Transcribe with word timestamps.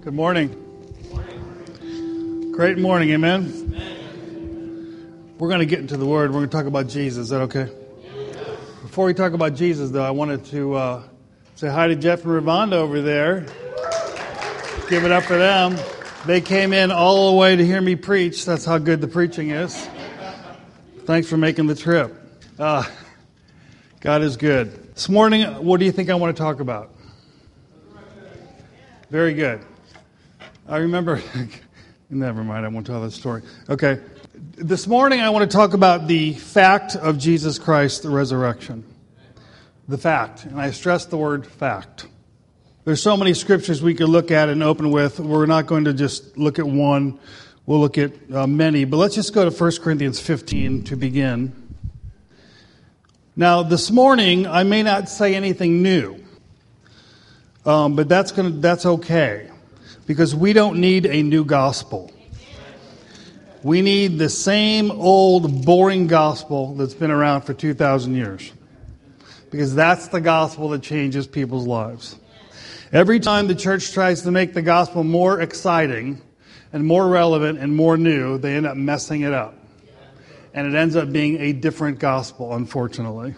Good 0.00 0.14
morning. 0.14 0.54
Great 2.52 2.78
morning, 2.78 3.10
amen. 3.10 5.34
We're 5.38 5.48
going 5.48 5.58
to 5.58 5.66
get 5.66 5.80
into 5.80 5.96
the 5.96 6.06
Word. 6.06 6.30
We're 6.30 6.38
going 6.38 6.48
to 6.48 6.56
talk 6.56 6.66
about 6.66 6.86
Jesus. 6.86 7.24
Is 7.24 7.28
that 7.30 7.40
okay? 7.42 7.68
Before 8.82 9.06
we 9.06 9.12
talk 9.12 9.32
about 9.32 9.56
Jesus, 9.56 9.90
though, 9.90 10.04
I 10.04 10.12
wanted 10.12 10.44
to 10.46 10.74
uh, 10.74 11.02
say 11.56 11.68
hi 11.68 11.88
to 11.88 11.96
Jeff 11.96 12.24
and 12.24 12.32
Ravonda 12.32 12.74
over 12.74 13.02
there. 13.02 13.40
Give 14.88 15.04
it 15.04 15.10
up 15.10 15.24
for 15.24 15.36
them. 15.36 15.76
They 16.26 16.40
came 16.40 16.72
in 16.72 16.92
all 16.92 17.32
the 17.32 17.36
way 17.36 17.56
to 17.56 17.66
hear 17.66 17.80
me 17.80 17.96
preach. 17.96 18.44
That's 18.44 18.64
how 18.64 18.78
good 18.78 19.00
the 19.00 19.08
preaching 19.08 19.50
is. 19.50 19.88
Thanks 21.06 21.28
for 21.28 21.36
making 21.36 21.66
the 21.66 21.74
trip. 21.74 22.14
Uh, 22.56 22.84
God 24.00 24.22
is 24.22 24.36
good. 24.36 24.94
This 24.94 25.08
morning, 25.08 25.42
what 25.64 25.80
do 25.80 25.86
you 25.86 25.92
think 25.92 26.08
I 26.08 26.14
want 26.14 26.36
to 26.36 26.40
talk 26.40 26.60
about? 26.60 26.94
Very 29.10 29.34
good. 29.34 29.60
I 30.68 30.78
remember, 30.78 31.22
never 32.10 32.44
mind, 32.44 32.66
I 32.66 32.68
won't 32.68 32.86
tell 32.86 33.00
that 33.00 33.12
story. 33.12 33.40
Okay. 33.70 34.00
This 34.34 34.86
morning, 34.86 35.20
I 35.22 35.30
want 35.30 35.50
to 35.50 35.56
talk 35.56 35.72
about 35.72 36.06
the 36.06 36.34
fact 36.34 36.94
of 36.94 37.16
Jesus 37.16 37.58
Christ, 37.58 38.02
the 38.02 38.10
resurrection. 38.10 38.84
The 39.88 39.96
fact. 39.96 40.44
And 40.44 40.60
I 40.60 40.70
stress 40.72 41.06
the 41.06 41.16
word 41.16 41.46
fact. 41.46 42.06
There's 42.84 43.00
so 43.00 43.16
many 43.16 43.32
scriptures 43.32 43.80
we 43.80 43.94
could 43.94 44.10
look 44.10 44.30
at 44.30 44.50
and 44.50 44.62
open 44.62 44.90
with. 44.90 45.18
We're 45.18 45.46
not 45.46 45.66
going 45.66 45.84
to 45.84 45.94
just 45.94 46.36
look 46.36 46.58
at 46.58 46.66
one, 46.66 47.18
we'll 47.64 47.80
look 47.80 47.96
at 47.96 48.12
uh, 48.30 48.46
many. 48.46 48.84
But 48.84 48.98
let's 48.98 49.14
just 49.14 49.32
go 49.32 49.48
to 49.48 49.56
1 49.56 49.72
Corinthians 49.80 50.20
15 50.20 50.84
to 50.84 50.96
begin. 50.96 51.74
Now, 53.34 53.62
this 53.62 53.90
morning, 53.90 54.46
I 54.46 54.64
may 54.64 54.82
not 54.82 55.08
say 55.08 55.34
anything 55.34 55.82
new, 55.82 56.22
um, 57.64 57.96
but 57.96 58.10
that's, 58.10 58.32
gonna, 58.32 58.50
that's 58.50 58.84
okay 58.84 59.48
because 60.08 60.34
we 60.34 60.54
don't 60.54 60.80
need 60.80 61.04
a 61.04 61.22
new 61.22 61.44
gospel. 61.44 62.10
We 63.62 63.82
need 63.82 64.18
the 64.18 64.30
same 64.30 64.90
old, 64.90 65.66
boring 65.66 66.06
gospel 66.06 66.74
that's 66.76 66.94
been 66.94 67.10
around 67.10 67.42
for 67.42 67.52
2,000 67.52 68.14
years. 68.14 68.50
Because 69.50 69.74
that's 69.74 70.08
the 70.08 70.22
gospel 70.22 70.70
that 70.70 70.82
changes 70.82 71.26
people's 71.26 71.66
lives. 71.66 72.16
Every 72.90 73.20
time 73.20 73.48
the 73.48 73.54
church 73.54 73.92
tries 73.92 74.22
to 74.22 74.30
make 74.30 74.54
the 74.54 74.62
gospel 74.62 75.04
more 75.04 75.42
exciting 75.42 76.22
and 76.72 76.86
more 76.86 77.06
relevant 77.06 77.58
and 77.58 77.76
more 77.76 77.98
new, 77.98 78.38
they 78.38 78.56
end 78.56 78.64
up 78.64 78.78
messing 78.78 79.22
it 79.22 79.34
up. 79.34 79.58
And 80.54 80.66
it 80.66 80.76
ends 80.76 80.96
up 80.96 81.12
being 81.12 81.38
a 81.38 81.52
different 81.52 81.98
gospel, 81.98 82.54
unfortunately. 82.54 83.34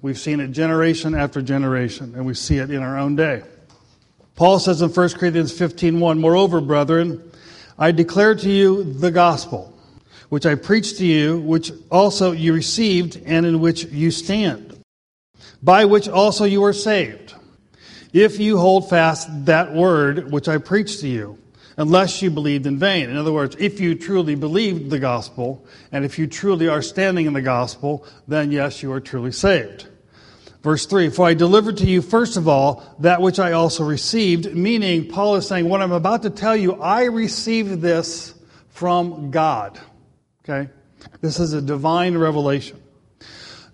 We've 0.00 0.18
seen 0.18 0.40
it 0.40 0.52
generation 0.52 1.14
after 1.14 1.42
generation, 1.42 2.14
and 2.14 2.24
we 2.24 2.32
see 2.32 2.56
it 2.56 2.70
in 2.70 2.82
our 2.82 2.96
own 2.96 3.14
day. 3.14 3.42
Paul 4.36 4.58
says 4.58 4.82
in 4.82 4.88
1 4.88 5.08
Corinthians 5.16 5.52
15:1, 5.52 6.18
"Moreover, 6.18 6.60
brethren, 6.60 7.20
I 7.78 7.92
declare 7.92 8.34
to 8.34 8.50
you 8.50 8.82
the 8.82 9.12
gospel, 9.12 9.72
which 10.28 10.44
I 10.44 10.56
preached 10.56 10.98
to 10.98 11.06
you, 11.06 11.38
which 11.38 11.72
also 11.90 12.32
you 12.32 12.52
received 12.52 13.20
and 13.24 13.46
in 13.46 13.60
which 13.60 13.84
you 13.92 14.10
stand, 14.10 14.74
by 15.62 15.84
which 15.84 16.08
also 16.08 16.44
you 16.44 16.64
are 16.64 16.72
saved, 16.72 17.34
if 18.12 18.40
you 18.40 18.58
hold 18.58 18.90
fast 18.90 19.28
that 19.46 19.72
word 19.72 20.32
which 20.32 20.48
I 20.48 20.58
preached 20.58 21.00
to 21.00 21.08
you, 21.08 21.38
unless 21.76 22.20
you 22.20 22.30
believed 22.30 22.66
in 22.66 22.76
vain." 22.76 23.10
In 23.10 23.16
other 23.16 23.32
words, 23.32 23.54
if 23.60 23.78
you 23.78 23.94
truly 23.94 24.34
believed 24.34 24.90
the 24.90 24.98
gospel, 24.98 25.64
and 25.92 26.04
if 26.04 26.18
you 26.18 26.26
truly 26.26 26.66
are 26.66 26.82
standing 26.82 27.26
in 27.26 27.34
the 27.34 27.40
gospel, 27.40 28.04
then 28.26 28.50
yes, 28.50 28.82
you 28.82 28.90
are 28.90 29.00
truly 29.00 29.32
saved. 29.32 29.86
Verse 30.64 30.86
3 30.86 31.10
For 31.10 31.26
I 31.26 31.34
delivered 31.34 31.76
to 31.76 31.86
you, 31.86 32.00
first 32.00 32.38
of 32.38 32.48
all, 32.48 32.96
that 33.00 33.20
which 33.20 33.38
I 33.38 33.52
also 33.52 33.84
received, 33.84 34.56
meaning 34.56 35.06
Paul 35.08 35.36
is 35.36 35.46
saying, 35.46 35.68
What 35.68 35.82
I'm 35.82 35.92
about 35.92 36.22
to 36.22 36.30
tell 36.30 36.56
you, 36.56 36.80
I 36.80 37.04
received 37.04 37.82
this 37.82 38.34
from 38.70 39.30
God. 39.30 39.78
Okay? 40.42 40.70
This 41.20 41.38
is 41.38 41.52
a 41.52 41.60
divine 41.60 42.16
revelation. 42.16 42.80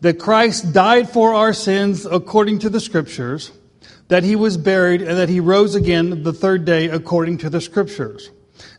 That 0.01 0.19
Christ 0.19 0.73
died 0.73 1.09
for 1.09 1.35
our 1.35 1.53
sins 1.53 2.07
according 2.07 2.61
to 2.61 2.69
the 2.69 2.81
Scriptures, 2.81 3.53
that 4.09 4.25
he 4.25 4.35
was 4.35 4.57
buried, 4.57 5.01
and 5.01 5.17
that 5.17 5.29
he 5.29 5.39
rose 5.39 5.77
again 5.77 6.25
the 6.25 6.33
third 6.33 6.65
day 6.65 6.89
according 6.89 7.39
to 7.39 7.51
the 7.51 7.61
Scriptures, 7.61 8.31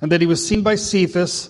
and 0.02 0.12
that 0.12 0.20
he 0.20 0.28
was 0.28 0.46
seen 0.46 0.64
by 0.64 0.76
Cephas, 0.76 1.50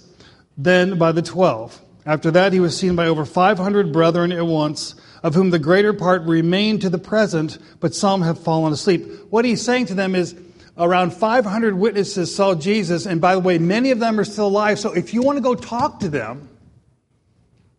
then 0.57 0.99
by 0.99 1.11
the 1.11 1.23
twelve. 1.23 1.81
After 2.05 2.29
that, 2.31 2.53
he 2.53 2.59
was 2.59 2.77
seen 2.77 2.95
by 2.95 3.07
over 3.07 3.25
500 3.25 3.91
brethren 3.91 4.31
at 4.31 4.45
once 4.45 4.95
of 5.23 5.35
whom 5.35 5.49
the 5.49 5.59
greater 5.59 5.93
part 5.93 6.23
remain 6.23 6.79
to 6.79 6.89
the 6.89 6.97
present, 6.97 7.57
but 7.79 7.93
some 7.93 8.21
have 8.21 8.39
fallen 8.39 8.73
asleep. 8.73 9.05
What 9.29 9.45
he's 9.45 9.61
saying 9.61 9.87
to 9.87 9.93
them 9.93 10.15
is 10.15 10.35
around 10.77 11.13
500 11.13 11.75
witnesses 11.75 12.33
saw 12.33 12.55
Jesus, 12.55 13.05
and 13.05 13.21
by 13.21 13.35
the 13.35 13.39
way, 13.39 13.57
many 13.57 13.91
of 13.91 13.99
them 13.99 14.19
are 14.19 14.23
still 14.23 14.47
alive. 14.47 14.79
So 14.79 14.93
if 14.93 15.13
you 15.13 15.21
want 15.21 15.37
to 15.37 15.41
go 15.41 15.55
talk 15.55 15.99
to 15.99 16.09
them, 16.09 16.49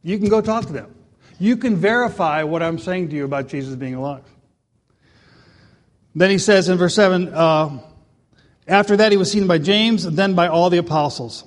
you 0.02 0.18
can 0.18 0.28
go 0.28 0.40
talk 0.40 0.66
to 0.66 0.72
them. 0.72 0.94
You 1.38 1.56
can 1.56 1.76
verify 1.76 2.44
what 2.44 2.62
I'm 2.62 2.78
saying 2.78 3.08
to 3.10 3.16
you 3.16 3.24
about 3.24 3.48
Jesus 3.48 3.74
being 3.74 3.94
alive. 3.94 4.22
Then 6.14 6.30
he 6.30 6.38
says 6.38 6.68
in 6.68 6.78
verse 6.78 6.94
7 6.94 7.32
uh, 7.32 7.80
After 8.68 8.96
that, 8.98 9.10
he 9.10 9.18
was 9.18 9.30
seen 9.30 9.46
by 9.46 9.58
James, 9.58 10.04
and 10.04 10.16
then 10.16 10.34
by 10.34 10.48
all 10.48 10.70
the 10.70 10.78
apostles. 10.78 11.44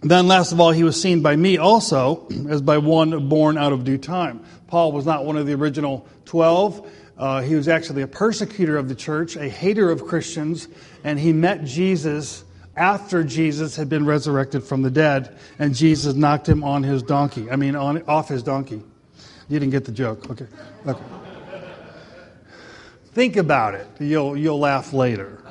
Then, 0.00 0.28
last 0.28 0.52
of 0.52 0.60
all, 0.60 0.70
he 0.70 0.84
was 0.84 1.00
seen 1.00 1.22
by 1.22 1.34
me 1.34 1.58
also, 1.58 2.28
as 2.48 2.62
by 2.62 2.78
one 2.78 3.28
born 3.28 3.58
out 3.58 3.72
of 3.72 3.84
due 3.84 3.98
time. 3.98 4.44
Paul 4.68 4.92
was 4.92 5.04
not 5.04 5.24
one 5.24 5.36
of 5.36 5.46
the 5.46 5.54
original 5.54 6.06
12. 6.26 6.88
Uh, 7.16 7.42
he 7.42 7.56
was 7.56 7.66
actually 7.66 8.02
a 8.02 8.06
persecutor 8.06 8.76
of 8.76 8.88
the 8.88 8.94
church, 8.94 9.34
a 9.34 9.48
hater 9.48 9.90
of 9.90 10.06
Christians, 10.06 10.68
and 11.02 11.18
he 11.18 11.32
met 11.32 11.64
Jesus 11.64 12.44
after 12.76 13.24
Jesus 13.24 13.74
had 13.74 13.88
been 13.88 14.06
resurrected 14.06 14.62
from 14.62 14.82
the 14.82 14.90
dead, 14.90 15.36
and 15.58 15.74
Jesus 15.74 16.14
knocked 16.14 16.48
him 16.48 16.62
on 16.62 16.84
his 16.84 17.02
donkey. 17.02 17.50
I 17.50 17.56
mean, 17.56 17.74
on, 17.74 18.02
off 18.04 18.28
his 18.28 18.44
donkey. 18.44 18.80
You 19.48 19.58
didn't 19.58 19.70
get 19.70 19.84
the 19.84 19.92
joke. 19.92 20.30
Okay. 20.30 20.46
okay. 20.86 21.02
Think 23.14 23.36
about 23.36 23.74
it. 23.74 23.88
You'll, 23.98 24.36
you'll 24.36 24.60
laugh 24.60 24.92
later. 24.92 25.42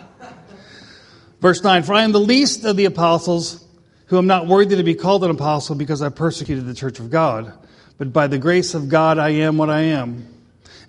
Verse 1.41 1.61
9 1.61 1.83
For 1.83 1.93
I 1.93 2.03
am 2.03 2.13
the 2.13 2.19
least 2.19 2.63
of 2.63 2.77
the 2.77 2.85
apostles 2.85 3.66
who 4.07 4.17
am 4.17 4.27
not 4.27 4.47
worthy 4.47 4.75
to 4.75 4.83
be 4.83 4.95
called 4.95 5.23
an 5.23 5.31
apostle 5.31 5.75
because 5.75 6.01
I 6.01 6.09
persecuted 6.09 6.65
the 6.65 6.73
church 6.73 6.99
of 6.99 7.09
God. 7.09 7.53
But 7.97 8.13
by 8.13 8.27
the 8.27 8.37
grace 8.37 8.73
of 8.73 8.89
God, 8.89 9.17
I 9.17 9.29
am 9.29 9.57
what 9.57 9.69
I 9.69 9.81
am. 9.81 10.27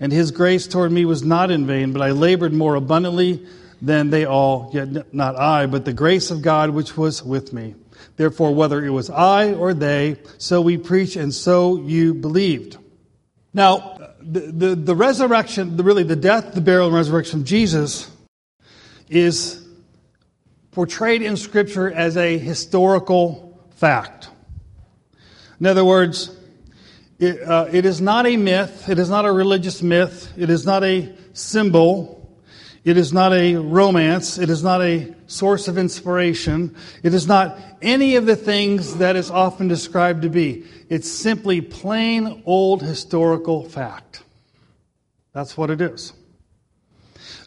And 0.01 0.13
his 0.13 0.31
grace 0.31 0.67
toward 0.67 0.93
me 0.93 1.05
was 1.05 1.23
not 1.23 1.51
in 1.51 1.67
vain, 1.67 1.93
but 1.93 2.03
I 2.03 2.13
labored 2.13 2.53
more 2.53 2.77
abundantly 2.77 3.45
than 3.83 4.11
they 4.11 4.25
all, 4.25 4.71
yet 4.73 5.13
not 5.13 5.37
I, 5.37 5.67
but 5.67 5.85
the 5.85 5.93
grace 5.93 6.31
of 6.31 6.43
God 6.43 6.71
which 6.71 6.97
was 6.97 7.23
with 7.23 7.53
me. 7.53 7.75
Therefore, 8.17 8.55
whether 8.55 8.85
it 8.85 8.91
was 8.91 9.11
I 9.11 9.53
or 9.53 9.75
they, 9.75 10.17
so 10.39 10.61
we 10.61 10.77
preach 10.77 11.17
and 11.17 11.33
so 11.33 11.79
you 11.79 12.15
believed. 12.15 12.77
Now, 13.55 13.99
the, 14.21 14.41
the, 14.41 14.75
the 14.75 14.95
resurrection, 14.95 15.77
the, 15.77 15.83
really 15.83 16.03
the 16.03 16.17
death, 16.17 16.55
the 16.55 16.61
burial, 16.61 16.87
and 16.87 16.95
resurrection 16.95 17.41
of 17.41 17.47
Jesus 17.47 18.11
is 19.09 19.68
portrayed 20.79 21.23
in 21.23 21.37
Scripture 21.37 21.91
as 21.91 22.17
a 22.17 22.39
historical 22.39 23.61
fact. 23.71 24.31
In 25.59 25.67
other 25.67 25.85
words, 25.85 26.31
it, 27.19 27.43
uh, 27.43 27.67
it 27.73 27.85
is 27.85 28.01
not 28.01 28.29
a 28.29 28.37
myth, 28.37 28.89
it 28.89 28.97
is 28.97 29.11
not 29.11 29.25
a 29.25 29.33
religious 29.33 29.83
myth, 29.83 30.33
it 30.37 30.49
is 30.49 30.65
not 30.65 30.85
a 30.85 31.13
symbol, 31.33 32.33
it 32.85 32.97
is 32.97 33.13
not 33.13 33.33
a 33.33 33.57
romance, 33.57 34.39
it 34.39 34.51
is 34.51 34.63
not 34.63 34.81
a 34.81 35.13
source 35.27 35.67
of 35.67 35.79
inspiration, 35.79 36.77
it 37.03 37.13
is 37.13 37.27
not 37.27 37.59
any 37.83 38.15
of 38.15 38.27
the 38.27 38.37
things 38.37 38.99
that 38.99 39.17
is 39.17 39.33
often 39.33 39.67
described 39.67 40.23
to 40.23 40.29
be. 40.29 40.65
It's 40.89 41.11
simply 41.11 41.61
plain 41.61 42.45
old 42.47 42.83
historical 42.83 43.69
fact. 43.69 44.23
That's 45.33 45.57
what 45.57 45.71
it 45.71 45.81
is. 45.81 46.13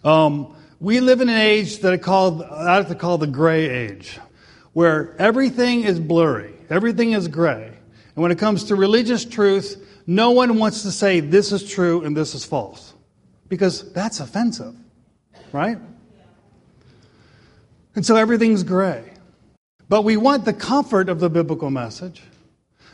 Um, 0.03 0.53
we 0.81 0.99
live 0.99 1.21
in 1.21 1.29
an 1.29 1.37
age 1.37 1.77
that 1.79 1.93
I, 1.93 1.97
call, 1.97 2.43
I 2.43 2.81
to 2.81 2.95
call 2.95 3.19
the 3.19 3.27
gray 3.27 3.69
age, 3.69 4.19
where 4.73 5.15
everything 5.19 5.83
is 5.83 5.99
blurry, 5.99 6.55
everything 6.71 7.11
is 7.11 7.27
gray. 7.27 7.67
And 7.67 8.23
when 8.23 8.31
it 8.31 8.39
comes 8.39 8.65
to 8.65 8.75
religious 8.75 9.23
truth, 9.23 10.01
no 10.07 10.31
one 10.31 10.57
wants 10.57 10.81
to 10.81 10.91
say 10.91 11.19
this 11.19 11.51
is 11.51 11.63
true 11.69 12.03
and 12.03 12.17
this 12.17 12.33
is 12.33 12.43
false, 12.43 12.95
because 13.47 13.93
that's 13.93 14.19
offensive, 14.19 14.75
right? 15.51 15.77
And 17.93 18.03
so 18.03 18.15
everything's 18.15 18.63
gray. 18.63 19.03
But 19.87 20.01
we 20.01 20.17
want 20.17 20.45
the 20.45 20.53
comfort 20.53 21.09
of 21.09 21.19
the 21.19 21.29
biblical 21.29 21.69
message. 21.69 22.23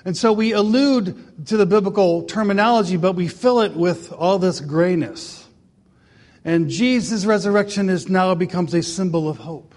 And 0.03 0.17
so 0.17 0.33
we 0.33 0.51
allude 0.51 1.45
to 1.47 1.55
the 1.55 1.65
biblical 1.65 2.23
terminology, 2.23 2.97
but 2.97 3.13
we 3.13 3.29
fill 3.29 3.61
it 3.61 3.73
with 3.73 4.11
all 4.11 4.39
this 4.39 4.59
grayness. 4.59 5.46
And 6.47 6.69
Jesus' 6.69 7.25
resurrection 7.25 7.89
is 7.89 8.07
now 8.07 8.33
becomes 8.33 8.73
a 8.73 8.81
symbol 8.81 9.27
of 9.27 9.37
hope. 9.37 9.75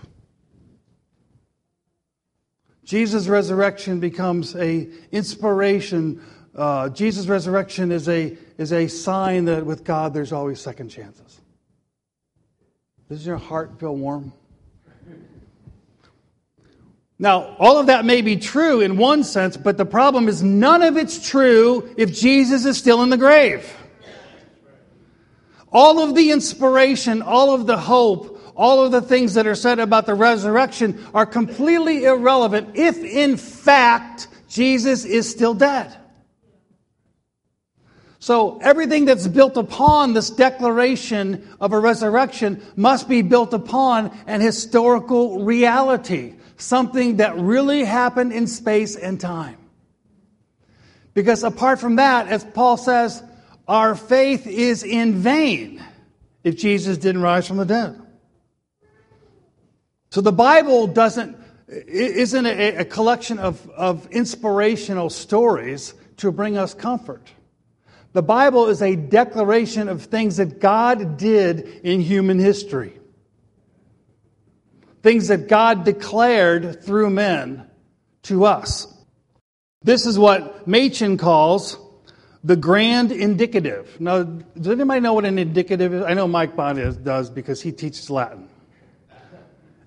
Jesus' 2.84 3.26
resurrection 3.26 3.98
becomes 3.98 4.54
a 4.54 4.88
inspiration. 5.10 6.22
Uh, 6.54 6.88
Jesus' 6.90 7.26
resurrection 7.26 7.90
is 7.90 8.08
a, 8.08 8.38
is 8.56 8.72
a 8.72 8.86
sign 8.86 9.46
that 9.46 9.66
with 9.66 9.82
God 9.82 10.14
there's 10.14 10.30
always 10.30 10.60
second 10.60 10.90
chances. 10.90 11.40
Does 13.08 13.26
your 13.26 13.38
heart 13.38 13.80
feel 13.80 13.96
warm? 13.96 14.32
Now, 17.18 17.56
all 17.58 17.78
of 17.78 17.86
that 17.88 18.04
may 18.04 18.22
be 18.22 18.36
true 18.36 18.80
in 18.80 18.96
one 18.96 19.24
sense, 19.24 19.56
but 19.56 19.76
the 19.76 19.84
problem 19.84 20.28
is 20.28 20.40
none 20.40 20.82
of 20.82 20.96
it's 20.96 21.28
true 21.28 21.92
if 21.98 22.12
Jesus 22.12 22.64
is 22.64 22.78
still 22.78 23.02
in 23.02 23.10
the 23.10 23.18
grave. 23.18 23.68
All 25.72 26.00
of 26.00 26.14
the 26.14 26.30
inspiration, 26.32 27.22
all 27.22 27.54
of 27.54 27.66
the 27.66 27.76
hope, 27.76 28.38
all 28.56 28.84
of 28.84 28.92
the 28.92 29.00
things 29.00 29.34
that 29.34 29.46
are 29.46 29.54
said 29.54 29.78
about 29.78 30.06
the 30.06 30.14
resurrection 30.14 31.04
are 31.14 31.26
completely 31.26 32.04
irrelevant 32.04 32.76
if, 32.76 32.98
in 32.98 33.36
fact, 33.36 34.28
Jesus 34.48 35.04
is 35.04 35.30
still 35.30 35.54
dead. 35.54 35.96
So 38.18 38.58
everything 38.58 39.06
that's 39.06 39.26
built 39.26 39.56
upon 39.56 40.12
this 40.12 40.28
declaration 40.28 41.48
of 41.58 41.72
a 41.72 41.78
resurrection 41.78 42.62
must 42.76 43.08
be 43.08 43.22
built 43.22 43.54
upon 43.54 44.14
an 44.26 44.42
historical 44.42 45.42
reality, 45.42 46.34
something 46.58 47.16
that 47.16 47.38
really 47.38 47.82
happened 47.82 48.34
in 48.34 48.46
space 48.46 48.94
and 48.94 49.18
time. 49.18 49.56
Because 51.14 51.42
apart 51.42 51.80
from 51.80 51.96
that, 51.96 52.28
as 52.28 52.44
Paul 52.44 52.76
says, 52.76 53.22
our 53.70 53.94
faith 53.94 54.48
is 54.48 54.82
in 54.82 55.14
vain 55.14 55.80
if 56.42 56.56
Jesus 56.56 56.98
didn't 56.98 57.22
rise 57.22 57.46
from 57.46 57.56
the 57.56 57.64
dead. 57.64 58.02
So 60.10 60.20
the 60.20 60.32
Bible 60.32 60.88
doesn't 60.88 61.36
isn't 61.68 62.46
a, 62.46 62.78
a 62.78 62.84
collection 62.84 63.38
of, 63.38 63.70
of 63.70 64.08
inspirational 64.10 65.08
stories 65.08 65.94
to 66.16 66.32
bring 66.32 66.58
us 66.58 66.74
comfort. 66.74 67.30
The 68.12 68.24
Bible 68.24 68.66
is 68.66 68.82
a 68.82 68.96
declaration 68.96 69.88
of 69.88 70.02
things 70.02 70.38
that 70.38 70.58
God 70.58 71.16
did 71.16 71.60
in 71.84 72.00
human 72.00 72.40
history. 72.40 72.98
Things 75.04 75.28
that 75.28 75.46
God 75.46 75.84
declared 75.84 76.82
through 76.82 77.10
men 77.10 77.70
to 78.24 78.46
us. 78.46 78.92
This 79.82 80.06
is 80.06 80.18
what 80.18 80.66
Machen 80.66 81.18
calls 81.18 81.78
the 82.42 82.56
grand 82.56 83.12
indicative. 83.12 84.00
Now, 84.00 84.22
does 84.22 84.68
anybody 84.68 85.00
know 85.00 85.12
what 85.12 85.24
an 85.24 85.38
indicative 85.38 85.92
is? 85.92 86.02
I 86.02 86.14
know 86.14 86.26
Mike 86.26 86.56
Bond 86.56 86.78
is, 86.78 86.96
does 86.96 87.30
because 87.30 87.60
he 87.60 87.72
teaches 87.72 88.08
Latin. 88.08 88.48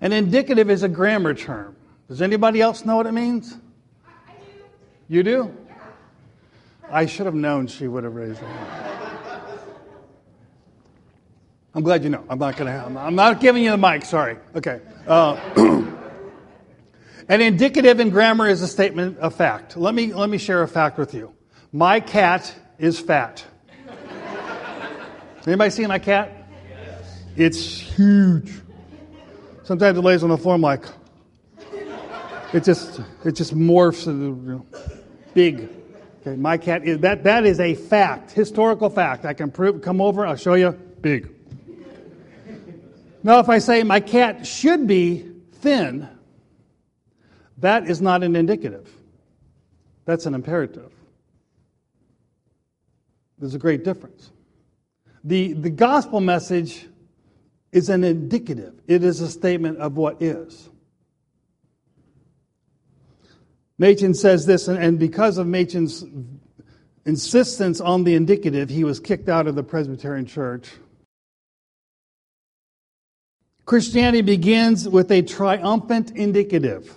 An 0.00 0.12
indicative 0.12 0.70
is 0.70 0.82
a 0.82 0.88
grammar 0.88 1.34
term. 1.34 1.76
Does 2.08 2.22
anybody 2.22 2.60
else 2.60 2.84
know 2.84 2.96
what 2.96 3.06
it 3.06 3.12
means? 3.12 3.56
You 5.08 5.22
do? 5.22 5.56
I 6.90 7.06
should 7.06 7.26
have 7.26 7.34
known 7.34 7.66
she 7.66 7.88
would 7.88 8.04
have 8.04 8.14
raised 8.14 8.38
her 8.38 8.46
hand. 8.46 8.84
I'm 11.74 11.82
glad 11.82 12.04
you 12.04 12.10
know. 12.10 12.24
I'm 12.28 12.38
not 12.38 12.56
going 12.56 12.72
to. 12.72 13.00
I'm 13.00 13.16
not 13.16 13.40
giving 13.40 13.64
you 13.64 13.70
the 13.70 13.76
mic. 13.76 14.04
Sorry. 14.04 14.36
Okay. 14.54 14.80
Uh, 15.08 15.34
an 17.28 17.40
indicative 17.40 17.98
in 17.98 18.10
grammar 18.10 18.48
is 18.48 18.62
a 18.62 18.68
statement 18.68 19.18
of 19.18 19.34
fact. 19.34 19.76
Let 19.76 19.92
me 19.94 20.12
let 20.12 20.30
me 20.30 20.38
share 20.38 20.62
a 20.62 20.68
fact 20.68 20.98
with 20.98 21.14
you. 21.14 21.34
My 21.74 21.98
cat 21.98 22.54
is 22.78 23.00
fat. 23.00 23.44
Anybody 25.44 25.70
seen 25.70 25.88
my 25.88 25.98
cat? 25.98 26.30
Yes. 26.70 27.22
It's 27.36 27.66
huge. 27.80 28.52
Sometimes 29.64 29.98
it 29.98 30.02
lays 30.02 30.22
on 30.22 30.30
the 30.30 30.38
floor. 30.38 30.54
I'm 30.54 30.60
like, 30.60 30.84
it 32.52 32.62
just 32.62 33.00
it 33.24 33.32
just 33.32 33.56
morphs 33.56 34.06
into 34.06 34.64
big. 35.34 35.68
Okay, 36.20 36.36
my 36.36 36.58
cat 36.58 36.84
is 36.84 37.00
that 37.00 37.24
that 37.24 37.44
is 37.44 37.58
a 37.58 37.74
fact, 37.74 38.30
historical 38.30 38.88
fact. 38.88 39.24
I 39.24 39.34
can 39.34 39.50
prove. 39.50 39.82
Come 39.82 40.00
over. 40.00 40.24
I'll 40.24 40.36
show 40.36 40.54
you. 40.54 40.70
Big. 41.00 41.28
Now, 43.24 43.40
if 43.40 43.48
I 43.48 43.58
say 43.58 43.82
my 43.82 43.98
cat 43.98 44.46
should 44.46 44.86
be 44.86 45.28
thin, 45.54 46.08
that 47.58 47.88
is 47.90 48.00
not 48.00 48.22
an 48.22 48.36
indicative. 48.36 48.88
That's 50.04 50.26
an 50.26 50.34
imperative. 50.34 50.93
There's 53.44 53.54
a 53.54 53.58
great 53.58 53.84
difference. 53.84 54.30
The, 55.22 55.52
the 55.52 55.68
gospel 55.68 56.22
message 56.22 56.88
is 57.72 57.90
an 57.90 58.02
indicative, 58.02 58.72
it 58.86 59.04
is 59.04 59.20
a 59.20 59.28
statement 59.28 59.80
of 59.80 59.98
what 59.98 60.22
is. 60.22 60.70
Machen 63.76 64.14
says 64.14 64.46
this, 64.46 64.66
and 64.66 64.98
because 64.98 65.36
of 65.36 65.46
Machen's 65.46 66.06
insistence 67.04 67.82
on 67.82 68.04
the 68.04 68.14
indicative, 68.14 68.70
he 68.70 68.82
was 68.82 68.98
kicked 68.98 69.28
out 69.28 69.46
of 69.46 69.56
the 69.56 69.62
Presbyterian 69.62 70.24
Church. 70.24 70.70
Christianity 73.66 74.22
begins 74.22 74.88
with 74.88 75.12
a 75.12 75.20
triumphant 75.20 76.12
indicative. 76.12 76.96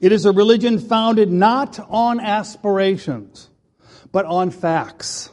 It 0.00 0.10
is 0.10 0.26
a 0.26 0.32
religion 0.32 0.80
founded 0.80 1.30
not 1.30 1.78
on 1.88 2.18
aspirations, 2.18 3.48
but 4.10 4.26
on 4.26 4.50
facts. 4.50 5.30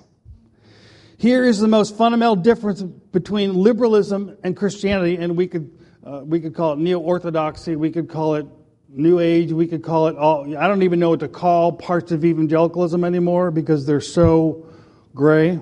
Here 1.20 1.44
is 1.44 1.60
the 1.60 1.68
most 1.68 1.98
fundamental 1.98 2.38
difference 2.38 2.82
between 2.82 3.54
liberalism 3.54 4.38
and 4.42 4.56
Christianity, 4.56 5.18
and 5.18 5.36
we 5.36 5.48
could, 5.48 5.70
uh, 6.02 6.22
we 6.24 6.40
could 6.40 6.56
call 6.56 6.72
it 6.72 6.80
neo 6.80 6.98
orthodoxy, 6.98 7.76
we 7.76 7.92
could 7.92 8.08
call 8.08 8.36
it 8.36 8.48
New 8.88 9.20
Age, 9.20 9.52
we 9.52 9.68
could 9.68 9.84
call 9.84 10.08
it 10.08 10.16
all. 10.16 10.46
I 10.58 10.66
don't 10.66 10.82
even 10.82 10.98
know 10.98 11.10
what 11.10 11.20
to 11.20 11.28
call 11.28 11.74
parts 11.74 12.14
of 12.14 12.24
evangelicalism 12.24 13.04
anymore 13.04 13.52
because 13.52 13.86
they're 13.86 14.00
so 14.00 14.66
gray. 15.14 15.60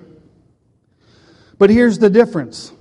But 1.57 1.71
here's 1.71 1.97
the 1.97 2.11
difference. 2.11 2.71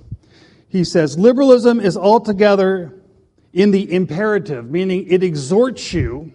He 0.69 0.83
says 0.83 1.17
liberalism 1.17 1.79
is 1.79 1.97
altogether 1.97 2.93
in 3.53 3.71
the 3.71 3.91
imperative, 3.91 4.69
meaning 4.69 5.07
it 5.09 5.23
exhorts 5.23 5.93
you, 5.93 6.31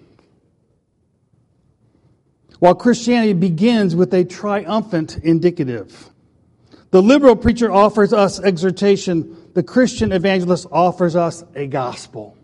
while 2.58 2.74
Christianity 2.74 3.32
begins 3.32 3.94
with 3.94 4.12
a 4.12 4.24
triumphant 4.24 5.18
indicative. 5.18 6.08
The 6.92 7.02
liberal 7.02 7.36
preacher 7.36 7.72
offers 7.72 8.12
us 8.12 8.38
exhortation, 8.38 9.50
the 9.54 9.62
Christian 9.62 10.12
evangelist 10.12 10.66
offers 10.70 11.16
us 11.16 11.42
a 11.54 11.66
gospel. 11.66 12.36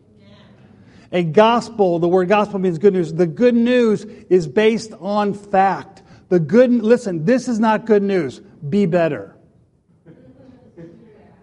A 1.13 1.23
gospel, 1.23 1.99
the 1.99 2.09
word 2.09 2.29
gospel 2.29 2.59
means 2.59 2.79
good 2.79 2.95
news. 2.95 3.13
The 3.13 3.27
good 3.27 3.55
news 3.55 4.05
is 4.05 4.49
based 4.49 4.93
on 5.01 5.35
fact. 5.35 6.03
The 6.31 6.41
good, 6.41 6.71
listen, 6.71 7.27
this 7.27 7.47
is 7.47 7.61
not 7.61 7.85
good 7.85 8.03
news. 8.03 8.41
Be 8.41 8.87
better. 8.87 9.37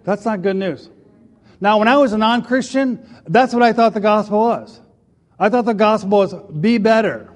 That's 0.03 0.25
not 0.25 0.41
good 0.41 0.55
news. 0.55 0.89
Now, 1.61 1.77
when 1.77 1.87
I 1.87 1.97
was 1.97 2.11
a 2.11 2.17
non 2.17 2.43
Christian, 2.43 3.21
that's 3.27 3.53
what 3.53 3.61
I 3.61 3.71
thought 3.71 3.93
the 3.93 3.99
gospel 3.99 4.39
was. 4.39 4.81
I 5.37 5.49
thought 5.49 5.65
the 5.65 5.73
gospel 5.73 6.09
was 6.09 6.33
be 6.59 6.79
better. 6.79 7.31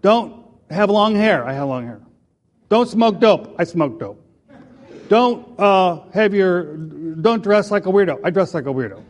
Don't 0.00 0.44
have 0.70 0.90
long 0.90 1.16
hair. 1.16 1.44
I 1.44 1.54
have 1.54 1.66
long 1.66 1.86
hair. 1.86 2.05
Don't 2.68 2.88
smoke 2.88 3.20
dope. 3.20 3.54
I 3.58 3.64
smoke 3.64 4.00
dope. 4.00 4.22
Don't 5.08 5.58
uh, 5.58 6.00
have 6.12 6.34
your. 6.34 6.76
Don't 6.76 7.42
dress 7.42 7.70
like 7.70 7.86
a 7.86 7.90
weirdo. 7.90 8.20
I 8.24 8.30
dress 8.30 8.54
like 8.54 8.66
a 8.66 8.72
weirdo. 8.72 9.02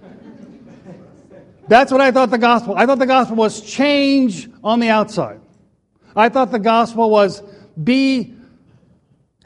That's 1.69 1.91
what 1.91 2.01
I 2.01 2.13
thought 2.13 2.31
the 2.31 2.39
gospel. 2.39 2.77
I 2.77 2.87
thought 2.87 2.99
the 2.99 3.07
gospel 3.07 3.37
was 3.37 3.61
change 3.61 4.49
on 4.63 4.79
the 4.79 4.89
outside. 4.89 5.41
I 6.15 6.29
thought 6.29 6.51
the 6.51 6.59
gospel 6.59 7.11
was 7.11 7.43
be 7.83 8.35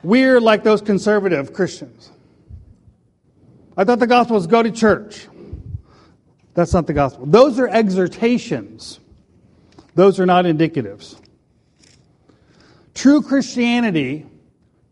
weird 0.02 0.42
like 0.42 0.62
those 0.62 0.82
conservative 0.82 1.52
Christians. 1.52 2.10
I 3.76 3.84
thought 3.84 3.98
the 3.98 4.06
gospel 4.06 4.36
was 4.36 4.46
go 4.46 4.62
to 4.62 4.70
church. 4.70 5.28
That's 6.54 6.74
not 6.74 6.86
the 6.86 6.92
gospel. 6.92 7.26
Those 7.26 7.58
are 7.58 7.68
exhortations. 7.68 9.00
Those 9.94 10.20
are 10.20 10.26
not 10.26 10.44
indicatives. 10.44 11.18
True 12.94 13.22
Christianity, 13.22 14.26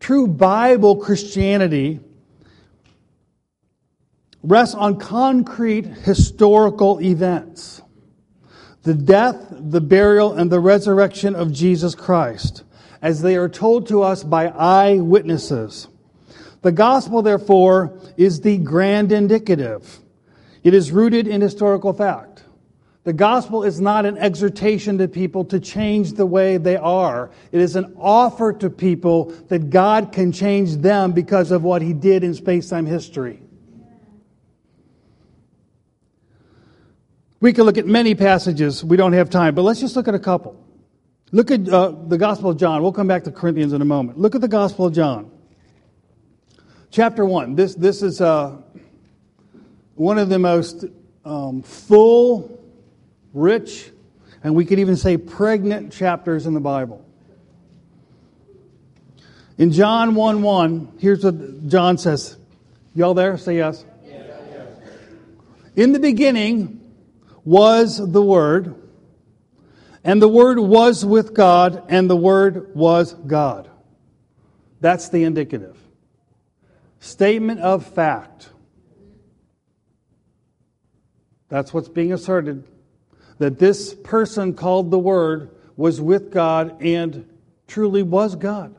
true 0.01 0.27
Bible 0.27 0.97
Christianity 0.97 2.01
rests 4.43 4.75
on 4.75 4.99
concrete 4.99 5.85
historical 5.85 7.01
events 7.01 7.83
the 8.85 8.95
death, 8.95 9.47
the 9.51 9.81
burial, 9.81 10.33
and 10.33 10.51
the 10.51 10.61
resurrection 10.61 11.35
of 11.35 11.53
Jesus 11.53 11.95
Christ, 11.95 12.65
as 13.03 13.21
they 13.21 13.37
are 13.37 13.49
told 13.49 13.87
to 13.89 14.03
us 14.03 14.25
by 14.25 14.47
eyewitnesses. 14.49 15.89
The 16.63 16.73
gospel, 16.73 17.21
therefore, 17.21 18.01
is 18.17 18.41
the 18.41 18.57
grand 18.57 19.13
indicative. 19.13 19.99
It 20.63 20.73
is 20.73 20.91
rooted 20.91 21.29
in 21.29 21.43
historical 21.43 21.93
fact. 21.93 22.45
The 23.09 23.15
gospel 23.15 23.65
is 23.65 23.81
not 23.81 24.05
an 24.05 24.19
exhortation 24.19 24.99
to 24.99 25.09
people 25.09 25.43
to 25.47 25.59
change 25.59 26.13
the 26.13 26.27
way 26.27 26.59
they 26.59 26.77
are. 26.77 27.31
It 27.53 27.63
is 27.63 27.75
an 27.75 27.97
offer 27.99 28.53
to 28.53 28.69
people 28.69 29.33
that 29.49 29.71
God 29.71 30.13
can 30.13 30.31
change 30.31 30.77
them 30.77 31.13
because 31.13 31.51
of 31.51 31.63
what 31.63 31.81
he 31.81 31.95
did 31.95 32.23
in 32.23 32.35
space 32.35 32.69
time 32.69 32.85
history. 32.85 33.41
We 37.41 37.55
can 37.55 37.65
look 37.65 37.79
at 37.79 37.87
many 37.87 38.15
passages. 38.15 38.85
We 38.85 38.99
don't 38.99 39.15
have 39.15 39.31
time, 39.31 39.55
but 39.55 39.63
let's 39.63 39.81
just 39.81 39.97
look 39.97 40.07
at 40.07 40.15
a 40.15 40.19
couple. 40.19 40.63
Look 41.33 41.51
at 41.51 41.67
uh, 41.67 41.93
the 42.09 42.19
Gospel 42.19 42.51
of 42.51 42.59
John. 42.59 42.83
We'll 42.83 42.93
come 42.93 43.09
back 43.09 43.25
to 43.25 43.33
Corinthians 43.33 43.73
in 43.73 43.81
a 43.81 43.87
moment. 43.87 44.19
Look 44.19 44.35
at 44.35 44.43
the 44.43 44.49
Gospel 44.49 44.85
of 44.85 44.93
John. 44.93 45.31
Chapter 46.91 47.25
1. 47.25 47.55
This, 47.55 47.75
this 47.75 48.03
is 48.03 48.21
uh, 48.21 48.59
one 49.95 50.19
of 50.19 50.29
the 50.29 50.39
most 50.39 50.85
um, 51.25 51.63
full 51.63 52.58
rich, 53.33 53.91
and 54.43 54.55
we 54.55 54.65
could 54.65 54.79
even 54.79 54.97
say 54.97 55.17
pregnant 55.17 55.93
chapters 55.93 56.47
in 56.47 56.55
the 56.55 56.61
Bible. 56.61 57.05
In 59.59 59.73
John 59.73 60.15
1 60.15 60.43
1, 60.43 60.99
here's 60.99 61.25
what 61.25 61.67
John 61.69 61.99
says. 61.99 62.37
Y'all 62.95 63.15
there? 63.15 63.37
Say 63.37 63.57
yes. 63.57 63.85
yes. 64.05 64.69
In 65.75 65.93
the 65.93 65.99
beginning 65.99 66.81
was 67.45 67.99
the 67.99 68.23
Word, 68.23 68.77
and 70.05 70.23
the 70.23 70.29
Word 70.29 70.59
was 70.61 71.05
with 71.05 71.35
God, 71.35 71.85
and 71.89 72.09
the 72.09 72.17
Word 72.17 72.75
was 72.75 73.15
God. 73.15 73.69
That's 74.81 75.09
the 75.09 75.25
indicative. 75.25 75.77
Statement 77.01 77.61
of 77.61 77.85
fact. 77.87 78.51
That's 81.49 81.73
what's 81.73 81.89
being 81.89 82.13
asserted. 82.13 82.65
That 83.39 83.59
this 83.59 83.95
person 83.95 84.55
called 84.55 84.91
the 84.91 84.99
Word 84.99 85.51
was 85.77 86.01
with 86.01 86.31
God 86.31 86.83
and 86.83 87.29
truly 87.67 88.03
was 88.03 88.35
God. 88.35 88.75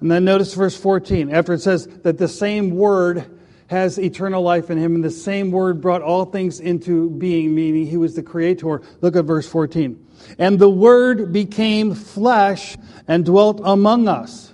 And 0.00 0.10
then 0.10 0.24
notice 0.24 0.54
verse 0.54 0.76
14, 0.76 1.30
after 1.30 1.52
it 1.52 1.60
says 1.60 1.86
that 2.02 2.18
the 2.18 2.28
same 2.28 2.70
Word 2.70 3.38
has 3.68 3.98
eternal 3.98 4.42
life 4.42 4.68
in 4.70 4.78
him, 4.78 4.96
and 4.96 5.04
the 5.04 5.10
same 5.10 5.52
Word 5.52 5.80
brought 5.80 6.02
all 6.02 6.24
things 6.24 6.58
into 6.58 7.10
being, 7.10 7.54
meaning 7.54 7.86
he 7.86 7.96
was 7.96 8.16
the 8.16 8.22
Creator. 8.22 8.82
Look 9.00 9.14
at 9.14 9.26
verse 9.26 9.48
14. 9.48 10.06
And 10.38 10.58
the 10.58 10.70
Word 10.70 11.32
became 11.32 11.94
flesh 11.94 12.76
and 13.06 13.24
dwelt 13.24 13.60
among 13.62 14.08
us. 14.08 14.49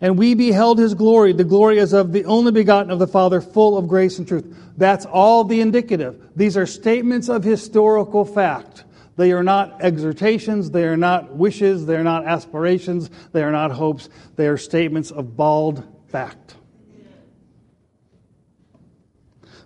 And 0.00 0.16
we 0.16 0.34
beheld 0.34 0.78
his 0.78 0.94
glory. 0.94 1.32
The 1.32 1.44
glory 1.44 1.78
is 1.78 1.92
of 1.92 2.12
the 2.12 2.24
only 2.24 2.52
begotten 2.52 2.90
of 2.90 2.98
the 2.98 3.06
Father, 3.06 3.40
full 3.40 3.76
of 3.76 3.88
grace 3.88 4.18
and 4.18 4.28
truth. 4.28 4.56
That's 4.76 5.06
all 5.06 5.44
the 5.44 5.60
indicative. 5.60 6.30
These 6.36 6.56
are 6.56 6.66
statements 6.66 7.28
of 7.28 7.42
historical 7.42 8.24
fact. 8.24 8.84
They 9.16 9.32
are 9.32 9.42
not 9.42 9.82
exhortations, 9.82 10.70
they 10.70 10.84
are 10.84 10.96
not 10.96 11.34
wishes, 11.34 11.86
they 11.86 11.96
are 11.96 12.04
not 12.04 12.24
aspirations, 12.24 13.10
they 13.32 13.42
are 13.42 13.50
not 13.50 13.72
hopes. 13.72 14.08
They 14.36 14.46
are 14.46 14.56
statements 14.56 15.10
of 15.10 15.36
bald 15.36 15.82
fact. 16.06 16.54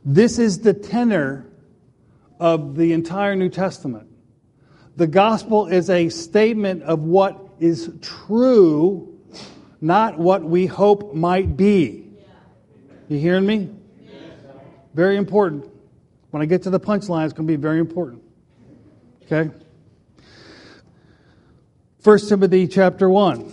This 0.05 0.39
is 0.39 0.61
the 0.61 0.73
tenor 0.73 1.47
of 2.41 2.77
the 2.77 2.95
entire 2.95 3.37
New 3.37 3.51
Testament. 3.51 4.09
The 4.97 5.07
gospel 5.07 5.67
is 5.67 5.91
a 5.91 6.09
statement 6.09 6.83
of 6.85 7.01
what 7.01 7.51
is 7.61 7.91
true, 8.01 9.12
not 9.83 10.17
what 10.17 10.43
we 10.45 10.67
hope 10.67 11.13
might 11.13 11.57
be. 11.57 12.09
You 13.09 13.19
hearing 13.19 13.45
me? 13.45 13.69
Very 14.95 15.17
important. 15.17 15.69
When 16.31 16.41
I 16.41 16.47
get 16.47 16.63
to 16.63 16.71
the 16.71 16.81
punchline, 16.81 17.25
it's 17.25 17.35
going 17.35 17.47
to 17.47 17.53
be 17.53 17.61
very 17.61 17.81
important. 17.81 18.23
Okay? 19.25 19.51
1 22.05 22.19
Timothy 22.29 22.69
chapter 22.69 23.11
1. 23.11 23.53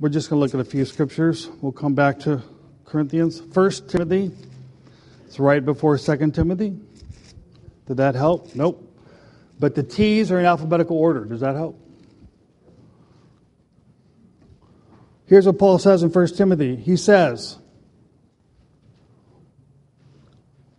We're 0.00 0.08
just 0.08 0.28
going 0.28 0.40
to 0.40 0.44
look 0.44 0.54
at 0.54 0.66
a 0.66 0.70
few 0.70 0.84
scriptures. 0.84 1.48
We'll 1.60 1.72
come 1.72 1.94
back 1.94 2.18
to 2.20 2.42
Corinthians. 2.84 3.40
1 3.40 3.70
Timothy. 3.88 4.32
It's 5.26 5.38
right 5.38 5.64
before 5.64 5.98
2 5.98 6.30
Timothy. 6.30 6.76
Did 7.86 7.98
that 7.98 8.14
help? 8.14 8.54
Nope. 8.54 8.82
But 9.60 9.74
the 9.74 9.82
T's 9.82 10.32
are 10.32 10.40
in 10.40 10.46
alphabetical 10.46 10.96
order. 10.96 11.24
Does 11.24 11.40
that 11.40 11.54
help? 11.54 11.78
Here's 15.26 15.46
what 15.46 15.58
Paul 15.58 15.78
says 15.78 16.02
in 16.02 16.10
1 16.10 16.26
Timothy. 16.28 16.76
He 16.76 16.96
says, 16.96 17.58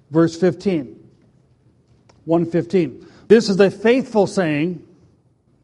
verse 0.10 0.38
15, 0.40 1.10
115. 2.26 3.08
This 3.28 3.50
is 3.50 3.60
a 3.60 3.70
faithful 3.70 4.26
saying 4.26 4.88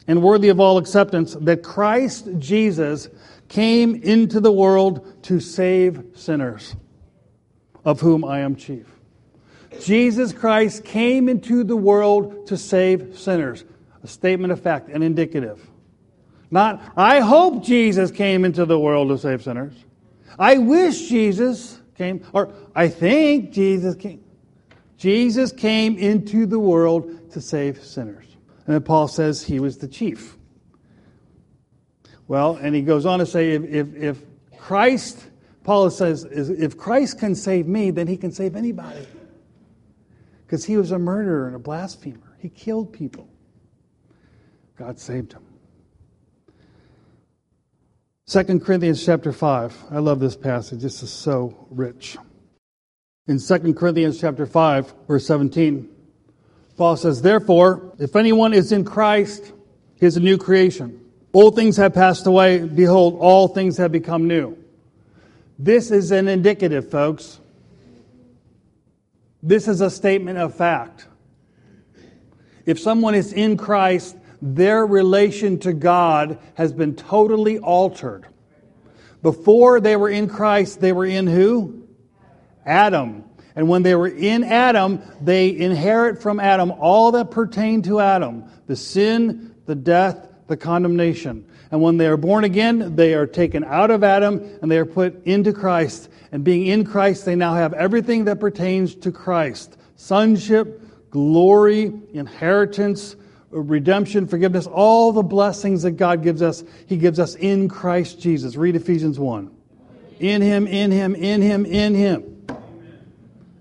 and 0.08 0.22
worthy 0.22 0.50
of 0.50 0.60
all 0.60 0.78
acceptance 0.78 1.34
that 1.40 1.63
Christ 1.63 2.28
Jesus 2.40 3.08
came 3.48 3.96
into 3.96 4.42
the 4.42 4.52
world 4.52 5.24
to 5.24 5.40
save 5.40 6.04
sinners, 6.16 6.75
of 7.86 8.02
whom 8.02 8.25
I 8.25 8.40
am 8.40 8.56
chief. 8.56 8.88
Jesus 9.80 10.34
Christ 10.34 10.84
came 10.84 11.30
into 11.30 11.63
the 11.63 11.78
world 11.78 12.48
to 12.48 12.58
save 12.58 13.18
sinners. 13.18 13.63
A 14.04 14.08
statement 14.08 14.52
of 14.52 14.60
fact, 14.60 14.90
an 14.90 15.04
indicative. 15.04 15.70
Not, 16.53 16.83
I 16.95 17.19
hope 17.22 17.63
Jesus 17.63 18.12
came 18.12 18.45
into 18.45 18.63
the 18.65 18.77
world 18.77 19.10
to 19.10 19.17
save 19.17 19.41
sinners. 19.41 19.74
I 20.38 20.60
wish 20.60 21.10
Jesus 21.10 21.81
came, 21.98 22.24
or 22.31 22.53
I 22.75 22.89
think 22.89 23.51
Jesus 23.51 23.95
came. 23.95 24.24
Jesus 24.95 25.51
came 25.51 25.98
into 25.98 26.45
the 26.45 26.60
world 26.60 27.31
to 27.31 27.41
save 27.41 27.83
sinners. 27.83 28.27
And 28.67 28.75
then 28.75 28.83
Paul 28.83 29.07
says 29.07 29.41
he 29.41 29.60
was 29.60 29.79
the 29.79 29.88
chief. 29.88 30.38
Well, 32.27 32.57
and 32.57 32.75
he 32.75 32.83
goes 32.83 33.07
on 33.07 33.17
to 33.17 33.25
say 33.25 33.53
if, 33.53 33.63
if, 33.63 33.95
if 33.95 34.22
Christ, 34.55 35.25
Paul 35.63 35.89
says, 35.89 36.24
if 36.24 36.77
Christ 36.77 37.17
can 37.17 37.33
save 37.33 37.65
me, 37.65 37.89
then 37.89 38.05
he 38.05 38.15
can 38.15 38.31
save 38.31 38.55
anybody 38.55 39.07
because 40.45 40.63
he 40.63 40.77
was 40.77 40.91
a 40.91 41.00
murderer 41.00 41.48
and 41.48 41.55
a 41.55 41.60
blasphemer. 41.60 42.38
He 42.38 42.50
killed 42.50 42.93
people. 42.93 43.27
God 44.77 45.00
saved 45.00 45.33
him. 45.33 45.43
2 48.34 48.60
Corinthians 48.62 49.06
chapter 49.06 49.32
5. 49.32 49.84
I 49.92 50.00
love 50.00 50.20
this 50.20 50.36
passage. 50.36 50.82
This 50.82 51.04
is 51.04 51.12
so 51.12 51.68
rich. 51.70 52.18
In 53.28 53.40
2 53.40 53.75
Corinthians 53.75 54.20
chapter 54.20 54.48
5, 54.48 54.92
verse 55.08 55.28
17, 55.28 55.88
Paul 56.75 56.98
says, 56.98 57.22
Therefore, 57.22 57.94
if 58.00 58.16
anyone 58.16 58.52
is 58.52 58.72
in 58.72 58.86
Christ, 58.86 59.54
he 60.00 60.08
is 60.08 60.18
a 60.18 60.20
new 60.20 60.40
creation. 60.40 61.00
Old 61.32 61.56
things 61.56 61.78
have 61.78 61.94
passed 61.94 62.25
away. 62.25 62.66
Behold, 62.66 63.18
all 63.20 63.50
things 63.50 63.78
have 63.78 63.92
become 63.92 64.28
new. 64.28 64.58
This 65.60 65.92
is 65.92 66.10
an 66.10 66.28
indicative, 66.28 66.90
folks. 66.90 67.40
This 69.44 69.68
is 69.68 69.80
a 69.80 69.92
statement 69.92 70.40
of 70.40 70.56
fact. 70.56 71.06
If 72.66 72.80
someone 72.80 73.13
is 73.13 73.32
in 73.32 73.58
Christ, 73.58 74.18
their 74.44 74.86
relation 74.86 75.58
to 75.60 75.72
God 75.72 76.38
has 76.56 76.74
been 76.74 76.96
totally 76.96 77.60
altered. 77.60 78.28
Before 79.22 79.80
they 79.80 79.96
were 79.96 80.10
in 80.10 80.28
Christ, 80.28 80.82
they 80.82 80.92
were 80.92 81.06
in 81.06 81.28
who? 81.28 81.88
Adam. 82.66 83.24
And 83.56 83.70
when 83.70 83.84
they 83.84 83.96
were 83.96 84.10
in 84.10 84.44
Adam, 84.44 85.02
they 85.22 85.56
inherit 85.56 86.22
from 86.22 86.42
Adam 86.42 86.72
all 86.72 87.14
that 87.14 87.32
pertained 87.32 87.86
to 87.86 88.02
Adam 88.02 88.44
the 88.68 88.76
sin, 88.76 89.56
the 89.66 89.76
death, 89.76 90.28
the 90.48 90.58
condemnation. 90.58 91.48
And 91.72 91.82
when 91.82 91.96
they 91.96 92.08
are 92.08 92.18
born 92.18 92.44
again, 92.44 92.98
they 92.98 93.14
are 93.14 93.26
taken 93.26 93.64
out 93.64 93.92
of 93.92 94.04
Adam 94.04 94.44
and 94.62 94.70
they 94.70 94.78
are 94.78 94.86
put 94.86 95.26
into 95.26 95.54
Christ. 95.54 96.10
And 96.34 96.44
being 96.44 96.68
in 96.68 96.84
Christ, 96.84 97.24
they 97.24 97.36
now 97.36 97.54
have 97.54 97.74
everything 97.74 98.26
that 98.26 98.42
pertains 98.42 98.94
to 98.96 99.12
Christ 99.12 99.78
sonship, 99.96 100.82
glory, 101.12 101.94
inheritance, 102.12 103.16
redemption, 103.53 104.27
forgiveness, 104.27 104.67
all 104.67 105.12
the 105.12 105.24
blessings 105.24 105.83
that 105.83 105.91
God 105.91 106.24
gives 106.24 106.41
us, 106.41 106.63
He 106.88 106.98
gives 106.98 107.19
us 107.19 107.36
in 107.36 107.69
Christ 107.69 108.19
Jesus. 108.19 108.55
Read 108.55 108.75
Ephesians 108.75 109.19
1. 109.19 109.51
In 110.19 110.41
Him, 110.41 110.67
in 110.67 110.91
Him, 110.91 111.15
in 111.15 111.41
Him, 111.41 111.65
in 111.65 111.95
Him. 111.95 112.45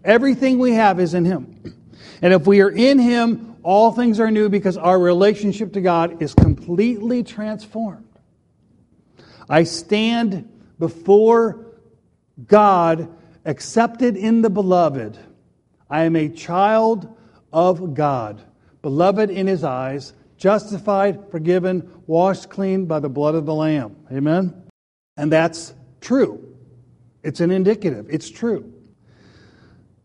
Everything 0.05 0.59
we 0.59 0.73
have 0.73 0.99
is 0.99 1.15
in 1.15 1.25
Him. 1.25 1.77
And 2.21 2.33
if 2.33 2.47
we 2.47 2.61
are 2.61 2.71
in 2.71 2.99
Him, 2.99 3.57
all 3.63 3.93
things 3.93 4.19
are 4.19 4.31
new 4.31 4.49
because 4.49 4.77
our 4.77 4.99
relationship 4.99 5.73
to 5.75 5.81
God 5.81 6.23
is 6.23 6.35
completely 6.35 7.23
transformed. 7.23 8.09
I 9.49 9.65
stand 9.65 10.49
before 10.79 11.67
God, 12.47 13.09
accepted 13.45 14.17
in 14.17 14.43
the 14.43 14.51
beloved. 14.51 15.19
I 15.89 16.05
am 16.05 16.17
a 16.17 16.29
child 16.29 17.17
of 17.53 17.95
God, 17.95 18.43
beloved 18.83 19.31
in 19.31 19.47
his 19.47 19.65
eyes, 19.65 20.13
justified, 20.37 21.31
forgiven, 21.31 21.91
washed 22.07 22.51
clean 22.51 22.87
by 22.87 23.01
the 23.01 23.09
blood 23.09 23.35
of 23.35 23.47
the 23.47 23.55
Lamb. 23.55 23.97
Amen? 24.13 24.63
And 25.17 25.33
that's 25.33 25.73
true. 26.01 26.57
It's 27.23 27.41
an 27.41 27.51
indicative. 27.51 28.07
It's 28.11 28.29
true. 28.29 28.73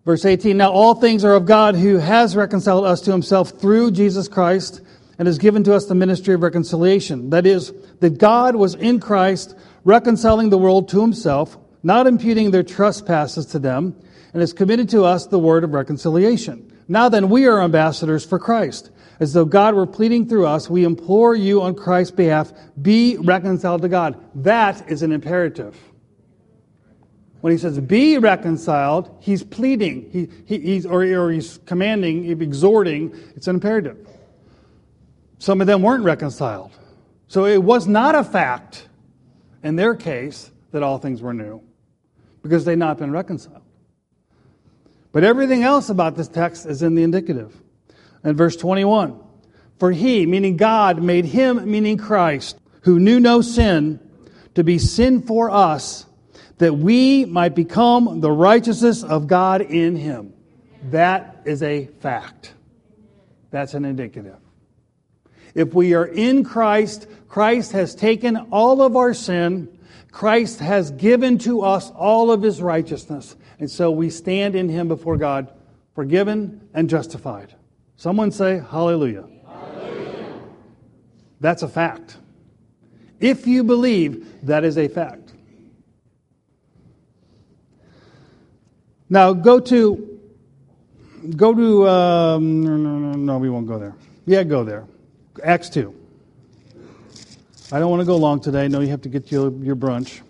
Verse 0.06 0.24
18 0.24 0.56
Now 0.56 0.72
all 0.72 0.96
things 0.96 1.26
are 1.26 1.34
of 1.34 1.46
God 1.46 1.76
who 1.76 1.98
has 1.98 2.36
reconciled 2.36 2.86
us 2.86 3.02
to 3.02 3.12
himself 3.12 3.60
through 3.60 3.92
Jesus 3.92 4.28
Christ 4.28 4.82
and 5.18 5.26
has 5.26 5.40
given 5.40 5.64
to 5.64 5.74
us 5.74 5.88
the 5.88 5.96
ministry 5.96 6.36
of 6.36 6.42
reconciliation. 6.42 7.32
That 7.32 7.48
is, 7.48 7.74
that 8.00 8.20
God 8.20 8.56
was 8.56 8.76
in 8.76 9.00
Christ 9.00 9.56
reconciling 9.84 10.50
the 10.50 10.58
world 10.58 10.90
to 10.90 11.02
himself 11.02 11.58
not 11.84 12.08
imputing 12.08 12.52
their 12.52 12.64
trespasses 12.64 13.46
to 13.48 13.60
them, 13.60 13.96
and 14.34 14.42
has 14.42 14.54
committed 14.54 14.90
to 14.90 15.04
us 15.04 15.28
the 15.28 15.40
word 15.40 15.64
of 15.64 15.74
reconciliation. 15.74 16.67
Now 16.88 17.10
then, 17.10 17.30
we 17.30 17.46
are 17.48 17.62
ambassadors 17.62 18.26
for 18.26 18.40
Christ. 18.40 18.92
As 19.20 19.34
though 19.34 19.46
God 19.46 19.74
were 19.74 19.88
pleading 19.88 20.28
through 20.28 20.46
us, 20.46 20.70
we 20.70 20.84
implore 20.84 21.36
you 21.36 21.62
on 21.62 21.76
Christ's 21.76 22.12
behalf, 22.12 22.54
be 22.82 23.18
reconciled 23.18 23.82
to 23.82 23.90
God. 23.90 24.24
That 24.36 24.90
is 24.90 25.02
an 25.02 25.12
imperative. 25.12 25.76
When 27.42 27.52
he 27.52 27.58
says 27.58 27.80
be 27.80 28.18
reconciled, 28.18 29.16
he's 29.20 29.44
pleading, 29.44 30.10
he, 30.12 30.30
he, 30.46 30.60
he's, 30.60 30.86
or, 30.86 31.04
or 31.04 31.32
he's 31.32 31.60
commanding, 31.66 32.26
exhorting. 32.42 33.16
It's 33.36 33.48
an 33.48 33.56
imperative. 33.56 34.08
Some 35.40 35.62
of 35.62 35.68
them 35.68 35.82
weren't 35.82 36.04
reconciled. 36.04 36.72
So 37.28 37.46
it 37.46 37.62
was 37.62 37.88
not 37.88 38.16
a 38.16 38.24
fact 38.24 38.88
in 39.64 39.76
their 39.76 39.96
case 39.96 40.52
that 40.72 40.84
all 40.84 40.98
things 40.98 41.22
were 41.22 41.34
new 41.34 41.62
because 42.42 42.66
they'd 42.66 42.78
not 42.78 42.98
been 42.98 43.12
reconciled. 43.12 43.62
But 45.18 45.24
everything 45.24 45.64
else 45.64 45.90
about 45.90 46.16
this 46.16 46.28
text 46.28 46.68
is 46.68 46.84
in 46.84 46.94
the 46.94 47.02
indicative. 47.02 47.60
And 48.24 48.38
verse 48.38 48.56
21 48.56 49.20
For 49.80 49.92
he, 49.92 50.28
meaning 50.28 50.58
God, 50.58 51.02
made 51.02 51.26
him, 51.26 51.72
meaning 51.72 51.98
Christ, 51.98 52.60
who 52.82 53.00
knew 53.00 53.20
no 53.20 53.42
sin, 53.42 54.00
to 54.54 54.64
be 54.64 54.78
sin 54.78 55.24
for 55.24 55.50
us, 55.50 56.06
that 56.60 56.78
we 56.78 57.26
might 57.26 57.56
become 57.56 58.22
the 58.22 58.30
righteousness 58.30 59.02
of 59.04 59.26
God 59.26 59.62
in 59.62 59.96
him. 59.96 60.36
That 60.92 61.42
is 61.46 61.64
a 61.64 61.88
fact. 61.88 62.54
That's 63.50 63.74
an 63.74 63.86
indicative. 63.86 64.38
If 65.56 65.74
we 65.74 65.96
are 65.96 66.06
in 66.06 66.44
Christ, 66.44 67.08
Christ 67.28 67.72
has 67.72 67.96
taken 67.96 68.38
all 68.52 68.84
of 68.84 68.96
our 68.96 69.16
sin. 69.16 69.80
Christ 70.12 70.60
has 70.60 70.92
given 70.92 71.40
to 71.40 71.62
us 71.62 71.90
all 71.90 72.30
of 72.30 72.44
his 72.44 72.62
righteousness. 72.62 73.36
And 73.60 73.70
so 73.70 73.90
we 73.92 74.10
stand 74.10 74.56
in 74.56 74.70
him 74.70 74.88
before 74.88 75.18
God, 75.18 75.52
forgiven 75.96 76.68
and 76.74 76.90
justified. 76.90 77.56
Someone 77.96 78.32
say, 78.32 78.62
Hallelujah. 78.70 79.26
Hallelujah. 79.46 80.40
That's 81.40 81.64
a 81.64 81.68
fact. 81.68 82.18
If 83.20 83.48
you 83.48 83.64
believe, 83.64 84.46
that 84.46 84.64
is 84.64 84.78
a 84.78 84.88
fact. 84.88 85.34
Now 89.10 89.34
go 89.34 89.60
to 89.60 90.20
go 91.36 91.54
to 91.54 91.88
um, 91.88 92.62
no, 92.62 92.78
no, 92.78 93.00
no, 93.00 93.12
no, 93.14 93.38
we 93.38 93.50
won't 93.50 93.68
go 93.68 93.80
there. 93.80 93.96
Yeah, 94.26 94.44
go 94.44 94.64
there. 94.64 94.86
Acts 95.44 95.70
2. 95.70 95.94
I 97.72 97.80
don't 97.80 97.90
want 97.90 98.02
to 98.02 98.06
go 98.06 98.18
long 98.18 98.40
today. 98.40 98.68
Know 98.68 98.82
you 98.82 98.90
have 98.90 99.02
to 99.02 99.10
get 99.10 99.32
your, 99.32 99.52
your 99.52 99.76
brunch. 99.76 100.22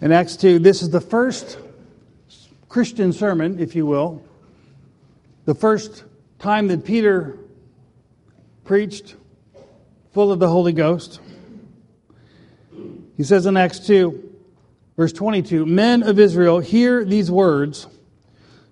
In 0.00 0.12
Acts 0.12 0.36
2, 0.36 0.58
this 0.58 0.82
is 0.82 0.90
the 0.90 1.00
first 1.00 1.58
Christian 2.74 3.12
sermon, 3.12 3.60
if 3.60 3.76
you 3.76 3.86
will, 3.86 4.20
the 5.44 5.54
first 5.54 6.02
time 6.40 6.66
that 6.66 6.84
Peter 6.84 7.38
preached 8.64 9.14
full 10.12 10.32
of 10.32 10.40
the 10.40 10.48
Holy 10.48 10.72
Ghost. 10.72 11.20
He 13.16 13.22
says 13.22 13.46
in 13.46 13.56
Acts 13.56 13.78
2, 13.86 14.38
verse 14.96 15.12
22 15.12 15.64
Men 15.66 16.02
of 16.02 16.18
Israel, 16.18 16.58
hear 16.58 17.04
these 17.04 17.30
words 17.30 17.86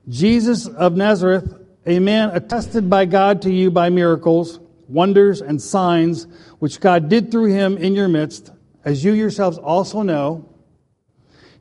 Jesus 0.08 0.66
of 0.66 0.96
Nazareth, 0.96 1.54
a 1.86 2.00
man 2.00 2.30
attested 2.30 2.90
by 2.90 3.04
God 3.04 3.40
to 3.42 3.52
you 3.52 3.70
by 3.70 3.88
miracles 3.88 4.58
wonders, 4.88 5.40
and 5.40 5.62
signs 5.62 6.26
which 6.58 6.80
God 6.80 7.08
did 7.08 7.30
through 7.30 7.52
him 7.52 7.76
in 7.76 7.94
your 7.94 8.08
midst, 8.08 8.50
as 8.84 9.04
you 9.04 9.12
yourselves 9.12 9.58
also 9.58 10.02
know. 10.02 10.51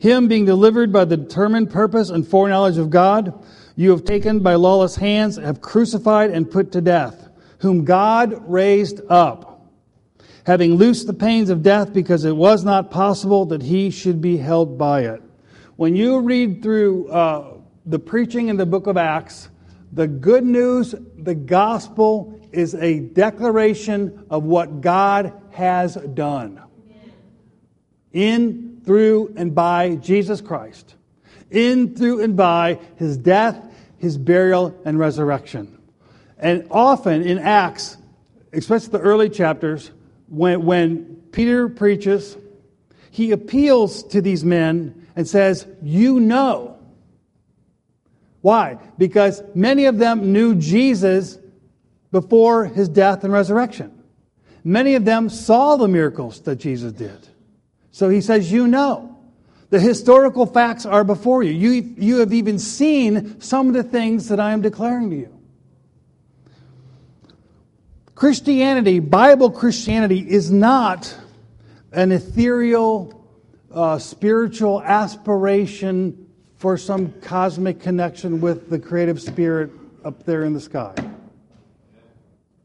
Him 0.02 0.28
being 0.28 0.46
delivered 0.46 0.92
by 0.92 1.06
the 1.06 1.16
determined 1.16 1.70
purpose 1.70 2.10
and 2.10 2.28
foreknowledge 2.28 2.80
of 2.80 2.90
God, 2.90 3.46
you 3.76 3.92
have 3.92 4.04
taken 4.04 4.40
by 4.40 4.56
lawless 4.56 4.96
hands, 4.96 5.36
have 5.38 5.62
crucified 5.62 6.32
and 6.32 6.50
put 6.50 6.72
to 6.72 6.82
death, 6.82 7.30
whom 7.60 7.86
God 7.86 8.44
raised 8.50 9.02
up, 9.10 9.70
having 10.48 10.74
loosed 10.74 11.06
the 11.06 11.14
pains 11.14 11.52
of 11.52 11.62
death, 11.62 11.94
because 11.94 12.26
it 12.26 12.36
was 12.36 12.66
not 12.66 12.90
possible 12.90 13.46
that 13.46 13.62
he 13.62 13.92
should 13.92 14.22
be 14.22 14.38
held 14.38 14.76
by 14.76 15.02
it. 15.02 15.22
When 15.76 15.96
you 15.96 16.20
read 16.22 16.64
through 16.64 17.08
uh, 17.10 17.58
the 17.86 18.00
preaching 18.00 18.48
in 18.48 18.58
the 18.58 18.66
book 18.66 18.88
of 18.88 18.98
Acts, 18.98 19.50
the 19.92 20.08
good 20.08 20.44
news, 20.44 20.96
the 21.20 21.36
gospel, 21.36 22.42
is 22.52 22.74
a 22.74 23.02
declaration 23.02 24.26
of 24.32 24.46
what 24.46 24.82
God 24.82 25.32
has 25.52 25.94
done 25.94 26.60
in, 28.14 28.71
through, 28.86 29.34
and 29.36 29.54
by 29.54 29.96
Jesus 29.96 30.42
Christ. 30.42 30.96
In, 31.50 31.96
through, 31.96 32.22
and 32.24 32.36
by 32.36 32.80
his 32.96 33.18
death, 33.18 33.62
his 33.98 34.18
burial, 34.18 34.80
and 34.86 34.98
resurrection. 34.98 35.78
And 36.38 36.68
often 36.72 37.22
in 37.22 37.38
Acts, 37.38 37.98
especially 38.54 38.90
the 38.90 39.00
early 39.00 39.30
chapters, 39.30 39.92
when, 40.28 40.66
when 40.66 41.22
Peter 41.32 41.70
preaches, 41.70 42.38
he 43.12 43.32
appeals 43.32 44.04
to 44.04 44.22
these 44.22 44.44
men 44.44 45.08
and 45.16 45.28
says, 45.28 45.68
You 45.84 46.20
know. 46.20 46.78
Why? 48.42 48.80
Because 48.98 49.44
many 49.54 49.86
of 49.86 50.00
them 50.00 50.34
knew 50.34 50.56
Jesus 50.56 51.38
before 52.12 52.66
his 52.66 52.90
death 52.90 53.24
and 53.24 53.32
resurrection. 53.32 54.04
Many 54.64 54.96
of 54.96 55.06
them 55.06 55.30
saw 55.30 55.76
the 55.76 55.88
miracles 55.88 56.42
that 56.42 56.58
Jesus 56.58 56.92
did. 56.92 57.28
So 57.92 58.10
he 58.10 58.22
says, 58.22 58.52
You 58.52 58.68
know. 58.68 59.08
The 59.72 59.80
historical 59.80 60.46
facts 60.46 60.86
are 60.86 61.06
before 61.06 61.44
you. 61.44 61.54
you. 61.54 61.96
You 61.98 62.18
have 62.18 62.34
even 62.34 62.60
seen 62.60 63.40
some 63.40 63.70
of 63.70 63.74
the 63.74 63.84
things 63.84 64.28
that 64.28 64.38
I 64.38 64.52
am 64.52 64.62
declaring 64.62 65.10
to 65.12 65.16
you. 65.16 65.40
Christianity, 68.16 69.00
Bible 69.00 69.50
Christianity, 69.50 70.20
is 70.30 70.52
not 70.52 71.18
an 71.94 72.12
ethereal, 72.12 73.26
uh, 73.72 73.98
spiritual 73.98 74.82
aspiration 74.84 76.30
for 76.58 76.78
some 76.78 77.14
cosmic 77.22 77.80
connection 77.80 78.42
with 78.42 78.70
the 78.70 78.78
creative 78.78 79.22
spirit 79.22 79.72
up 80.04 80.24
there 80.26 80.44
in 80.44 80.54
the 80.54 80.60
sky. 80.60 80.94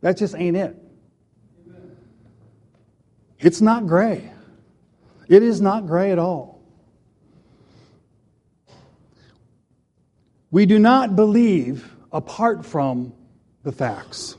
That 0.00 0.16
just 0.16 0.34
ain't 0.34 0.56
it. 0.56 0.76
It's 3.38 3.60
not 3.60 3.86
gray. 3.86 4.32
It 5.28 5.42
is 5.42 5.60
not 5.60 5.86
gray 5.86 6.12
at 6.12 6.18
all. 6.18 6.60
We 10.50 10.66
do 10.66 10.78
not 10.78 11.16
believe 11.16 11.94
apart 12.12 12.64
from 12.64 13.12
the 13.62 13.72
facts, 13.72 14.36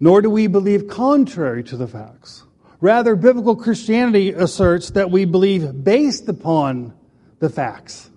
nor 0.00 0.20
do 0.20 0.28
we 0.28 0.48
believe 0.48 0.88
contrary 0.88 1.62
to 1.64 1.76
the 1.76 1.86
facts. 1.86 2.42
Rather, 2.80 3.16
biblical 3.16 3.56
Christianity 3.56 4.32
asserts 4.32 4.90
that 4.90 5.10
we 5.10 5.24
believe 5.24 5.84
based 5.84 6.28
upon 6.28 6.92
the 7.38 7.48
facts. 7.48 8.10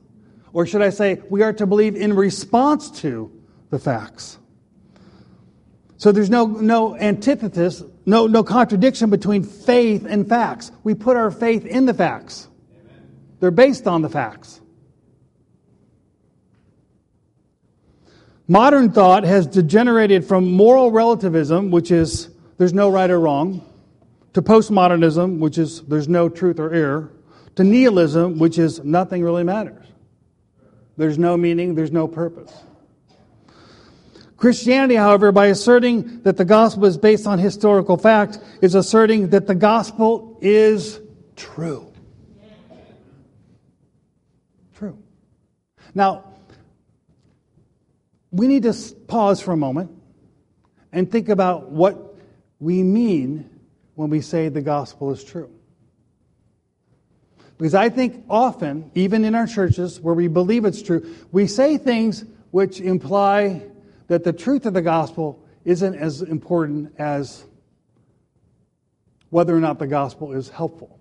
Or 0.51 0.65
should 0.65 0.81
I 0.81 0.89
say, 0.89 1.21
we 1.29 1.43
are 1.43 1.53
to 1.53 1.67
believe 1.67 1.95
in 1.95 2.13
response 2.13 2.91
to 3.01 3.31
the 3.69 3.79
facts. 3.79 4.37
So 5.97 6.11
there's 6.11 6.29
no, 6.29 6.47
no 6.47 6.97
antithesis, 6.97 7.83
no, 8.09 8.27
no 8.27 8.43
contradiction 8.43 9.09
between 9.09 9.43
faith 9.43 10.05
and 10.07 10.27
facts. 10.27 10.71
We 10.83 10.95
put 10.95 11.15
our 11.15 11.31
faith 11.31 11.65
in 11.65 11.85
the 11.85 11.93
facts, 11.93 12.47
they're 13.39 13.51
based 13.51 13.87
on 13.87 14.01
the 14.01 14.09
facts. 14.09 14.59
Modern 18.47 18.91
thought 18.91 19.25
has 19.25 19.45
degenerated 19.45 20.25
from 20.25 20.51
moral 20.51 20.89
relativism, 20.89 21.69
which 21.69 21.91
is 21.91 22.29
there's 22.57 22.73
no 22.73 22.89
right 22.89 23.09
or 23.09 23.19
wrong, 23.19 23.63
to 24.33 24.41
postmodernism, 24.41 25.37
which 25.37 25.59
is 25.59 25.81
there's 25.83 26.07
no 26.09 26.29
truth 26.29 26.59
or 26.59 26.73
error, 26.73 27.11
to 27.55 27.63
nihilism, 27.63 28.39
which 28.39 28.57
is 28.57 28.83
nothing 28.83 29.23
really 29.23 29.43
matters. 29.43 29.85
There's 30.97 31.19
no 31.19 31.37
meaning, 31.37 31.75
there's 31.75 31.91
no 31.91 32.07
purpose. 32.07 32.51
Christianity, 34.39 34.95
however, 34.95 35.34
by 35.34 35.47
asserting 35.47 36.21
that 36.21 36.38
the 36.38 36.45
gospel 36.45 36.86
is 36.86 36.97
based 36.97 37.28
on 37.28 37.39
historical 37.39 37.97
fact, 37.97 38.39
is 38.62 38.73
asserting 38.73 39.32
that 39.32 39.47
the 39.47 39.56
gospel 39.56 40.38
is 40.41 41.02
true. 41.36 41.91
True. 44.78 44.97
Now, 45.93 46.23
we 48.32 48.47
need 48.47 48.63
to 48.63 48.73
pause 49.08 49.41
for 49.41 49.52
a 49.52 49.58
moment 49.58 49.91
and 50.93 51.12
think 51.12 51.28
about 51.28 51.69
what 51.69 52.15
we 52.62 52.82
mean 52.82 53.49
when 53.95 54.10
we 54.10 54.21
say 54.21 54.47
the 54.47 54.62
gospel 54.62 55.12
is 55.12 55.21
true. 55.21 55.52
Because 57.58 57.75
I 57.75 57.89
think 57.89 58.23
often, 58.30 58.89
even 58.95 59.25
in 59.25 59.36
our 59.36 59.47
churches 59.47 59.99
where 59.99 60.15
we 60.15 60.30
believe 60.30 60.63
it's 60.63 60.82
true, 60.82 61.13
we 61.34 61.45
say 61.45 61.78
things 61.78 62.23
which 62.52 62.80
imply 62.80 63.63
that 64.09 64.23
the 64.23 64.33
truth 64.33 64.65
of 64.65 64.73
the 64.73 64.81
gospel 64.81 65.45
isn't 65.63 65.95
as 65.95 66.21
important 66.21 66.93
as 66.97 67.45
whether 69.29 69.55
or 69.55 69.59
not 69.59 69.77
the 69.77 69.87
gospel 69.87 70.33
is 70.33 70.49
helpful. 70.49 70.99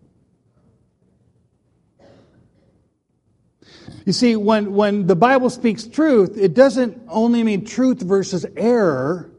You 4.04 4.12
see, 4.12 4.36
when, 4.36 4.74
when 4.74 5.06
the 5.06 5.16
Bible 5.16 5.48
speaks 5.48 5.86
truth, 5.86 6.36
it 6.36 6.52
doesn't 6.52 7.02
only 7.08 7.42
mean 7.42 7.64
truth 7.64 8.02
versus 8.02 8.44
error, 8.56 9.30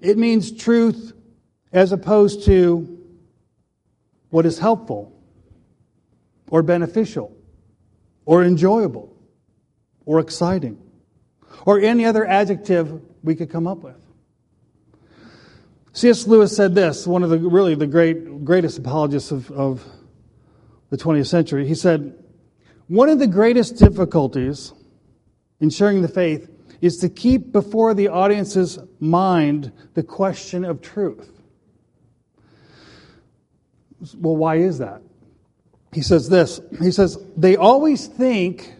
it 0.00 0.16
means 0.16 0.50
truth 0.50 1.12
as 1.70 1.92
opposed 1.92 2.44
to 2.46 2.98
what 4.30 4.46
is 4.46 4.58
helpful 4.58 5.12
or 6.48 6.62
beneficial 6.62 7.36
or 8.24 8.42
enjoyable 8.42 9.14
or 10.06 10.18
exciting 10.18 10.78
or 11.66 11.80
any 11.80 12.04
other 12.04 12.26
adjective 12.26 13.00
we 13.22 13.34
could 13.34 13.50
come 13.50 13.66
up 13.66 13.78
with. 13.78 13.96
C.S. 15.94 16.26
Lewis 16.26 16.56
said 16.56 16.74
this, 16.74 17.06
one 17.06 17.22
of 17.22 17.30
the 17.30 17.38
really 17.38 17.74
the 17.74 17.86
great 17.86 18.44
greatest 18.44 18.78
apologists 18.78 19.30
of, 19.30 19.50
of 19.50 19.84
the 20.90 20.96
20th 20.96 21.26
century. 21.26 21.66
He 21.66 21.74
said, 21.74 22.14
One 22.88 23.08
of 23.08 23.18
the 23.18 23.26
greatest 23.26 23.76
difficulties 23.76 24.72
in 25.60 25.70
sharing 25.70 26.02
the 26.02 26.08
faith 26.08 26.50
is 26.80 26.96
to 26.98 27.08
keep 27.08 27.52
before 27.52 27.94
the 27.94 28.08
audience's 28.08 28.78
mind 29.00 29.72
the 29.94 30.02
question 30.02 30.64
of 30.64 30.82
truth. 30.82 31.30
Well, 34.18 34.36
why 34.36 34.56
is 34.56 34.78
that? 34.78 35.02
He 35.92 36.02
says 36.02 36.28
this 36.28 36.60
He 36.80 36.90
says, 36.90 37.18
They 37.36 37.56
always 37.56 38.06
think 38.06 38.74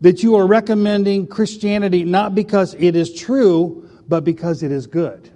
that 0.00 0.22
you 0.22 0.36
are 0.36 0.46
recommending 0.46 1.26
Christianity 1.26 2.04
not 2.04 2.34
because 2.34 2.74
it 2.74 2.96
is 2.96 3.12
true, 3.14 3.88
but 4.08 4.24
because 4.24 4.62
it 4.62 4.70
is 4.70 4.86
good. 4.86 5.30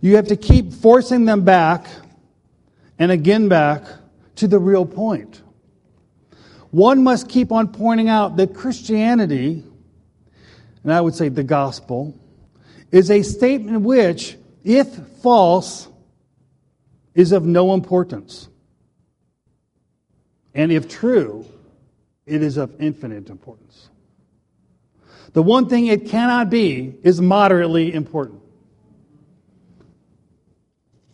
You 0.00 0.16
have 0.16 0.28
to 0.28 0.36
keep 0.36 0.72
forcing 0.72 1.24
them 1.24 1.44
back 1.44 1.86
and 2.98 3.10
again 3.10 3.48
back 3.48 3.84
to 4.36 4.46
the 4.46 4.58
real 4.58 4.84
point. 4.84 5.40
One 6.70 7.02
must 7.02 7.28
keep 7.28 7.52
on 7.52 7.68
pointing 7.68 8.08
out 8.08 8.36
that 8.36 8.54
Christianity, 8.54 9.64
and 10.82 10.92
I 10.92 11.00
would 11.00 11.14
say 11.14 11.28
the 11.28 11.44
gospel, 11.44 12.18
is 12.90 13.10
a 13.10 13.22
statement 13.22 13.82
which, 13.82 14.36
if 14.62 14.88
false, 15.22 15.88
is 17.14 17.32
of 17.32 17.44
no 17.44 17.74
importance. 17.74 18.48
And 20.52 20.70
if 20.70 20.88
true, 20.88 21.46
it 22.26 22.42
is 22.42 22.56
of 22.56 22.80
infinite 22.80 23.28
importance. 23.28 23.90
The 25.32 25.42
one 25.42 25.68
thing 25.68 25.88
it 25.88 26.06
cannot 26.06 26.48
be 26.48 26.94
is 27.02 27.20
moderately 27.20 27.92
important. 27.92 28.40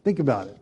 Think 0.04 0.18
about 0.18 0.48
it. 0.48 0.56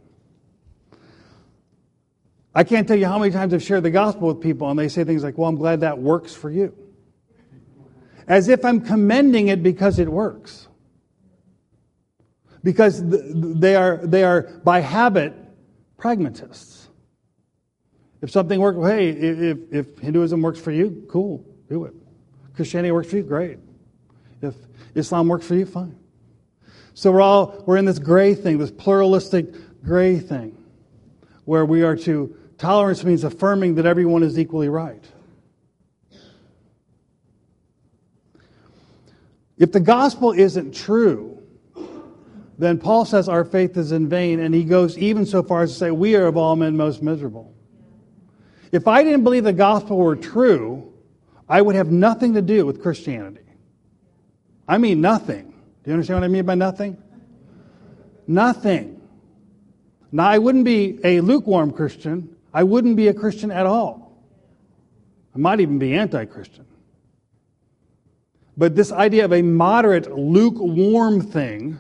I 2.54 2.64
can't 2.64 2.88
tell 2.88 2.96
you 2.96 3.06
how 3.06 3.18
many 3.18 3.30
times 3.30 3.54
I've 3.54 3.62
shared 3.62 3.82
the 3.82 3.90
gospel 3.90 4.28
with 4.28 4.40
people 4.40 4.68
and 4.68 4.78
they 4.78 4.88
say 4.88 5.04
things 5.04 5.22
like, 5.22 5.38
Well, 5.38 5.48
I'm 5.48 5.56
glad 5.56 5.80
that 5.80 5.98
works 5.98 6.34
for 6.34 6.50
you. 6.50 6.74
As 8.26 8.48
if 8.48 8.64
I'm 8.64 8.80
commending 8.80 9.48
it 9.48 9.62
because 9.62 9.98
it 9.98 10.08
works. 10.08 10.66
Because 12.62 13.00
they 13.02 13.76
are, 13.76 13.98
they 13.98 14.24
are 14.24 14.42
by 14.64 14.80
habit 14.80 15.34
pragmatists. 15.96 16.87
If 18.20 18.30
something 18.30 18.58
works, 18.58 18.78
hey, 18.88 19.10
if, 19.10 19.58
if 19.72 19.98
Hinduism 19.98 20.42
works 20.42 20.58
for 20.58 20.72
you, 20.72 21.06
cool, 21.08 21.44
do 21.68 21.84
it. 21.84 21.94
Christianity 22.54 22.90
works 22.90 23.08
for 23.08 23.16
you, 23.16 23.22
great. 23.22 23.58
If 24.42 24.54
Islam 24.94 25.28
works 25.28 25.46
for 25.46 25.54
you, 25.54 25.66
fine. 25.66 25.96
So 26.94 27.12
we're 27.12 27.20
all, 27.20 27.62
we're 27.66 27.76
in 27.76 27.84
this 27.84 28.00
gray 28.00 28.34
thing, 28.34 28.58
this 28.58 28.72
pluralistic 28.72 29.46
gray 29.84 30.18
thing, 30.18 30.56
where 31.44 31.64
we 31.64 31.82
are 31.82 31.94
to, 31.96 32.36
tolerance 32.58 33.04
means 33.04 33.22
affirming 33.22 33.76
that 33.76 33.86
everyone 33.86 34.24
is 34.24 34.36
equally 34.36 34.68
right. 34.68 35.04
If 39.56 39.72
the 39.72 39.80
gospel 39.80 40.32
isn't 40.32 40.74
true, 40.74 41.40
then 42.58 42.78
Paul 42.78 43.04
says 43.04 43.28
our 43.28 43.44
faith 43.44 43.76
is 43.76 43.92
in 43.92 44.08
vain, 44.08 44.40
and 44.40 44.52
he 44.52 44.64
goes 44.64 44.98
even 44.98 45.24
so 45.24 45.42
far 45.44 45.62
as 45.62 45.72
to 45.72 45.78
say, 45.78 45.90
We 45.92 46.16
are 46.16 46.26
of 46.26 46.36
all 46.36 46.56
men 46.56 46.76
most 46.76 47.02
miserable. 47.02 47.54
If 48.72 48.86
I 48.86 49.02
didn't 49.02 49.24
believe 49.24 49.44
the 49.44 49.52
gospel 49.52 49.96
were 49.96 50.16
true, 50.16 50.92
I 51.48 51.62
would 51.62 51.74
have 51.74 51.90
nothing 51.90 52.34
to 52.34 52.42
do 52.42 52.66
with 52.66 52.82
Christianity. 52.82 53.40
I 54.66 54.78
mean, 54.78 55.00
nothing. 55.00 55.54
Do 55.82 55.90
you 55.90 55.92
understand 55.94 56.20
what 56.20 56.24
I 56.24 56.28
mean 56.28 56.44
by 56.44 56.54
nothing? 56.54 56.98
Nothing. 58.26 59.00
Now, 60.12 60.28
I 60.28 60.38
wouldn't 60.38 60.64
be 60.64 60.98
a 61.02 61.20
lukewarm 61.20 61.72
Christian. 61.72 62.36
I 62.52 62.62
wouldn't 62.62 62.96
be 62.96 63.08
a 63.08 63.14
Christian 63.14 63.50
at 63.50 63.66
all. 63.66 64.22
I 65.34 65.38
might 65.38 65.60
even 65.60 65.78
be 65.78 65.94
anti 65.94 66.24
Christian. 66.26 66.66
But 68.56 68.74
this 68.74 68.90
idea 68.90 69.24
of 69.24 69.32
a 69.32 69.40
moderate, 69.40 70.10
lukewarm 70.16 71.20
thing 71.20 71.78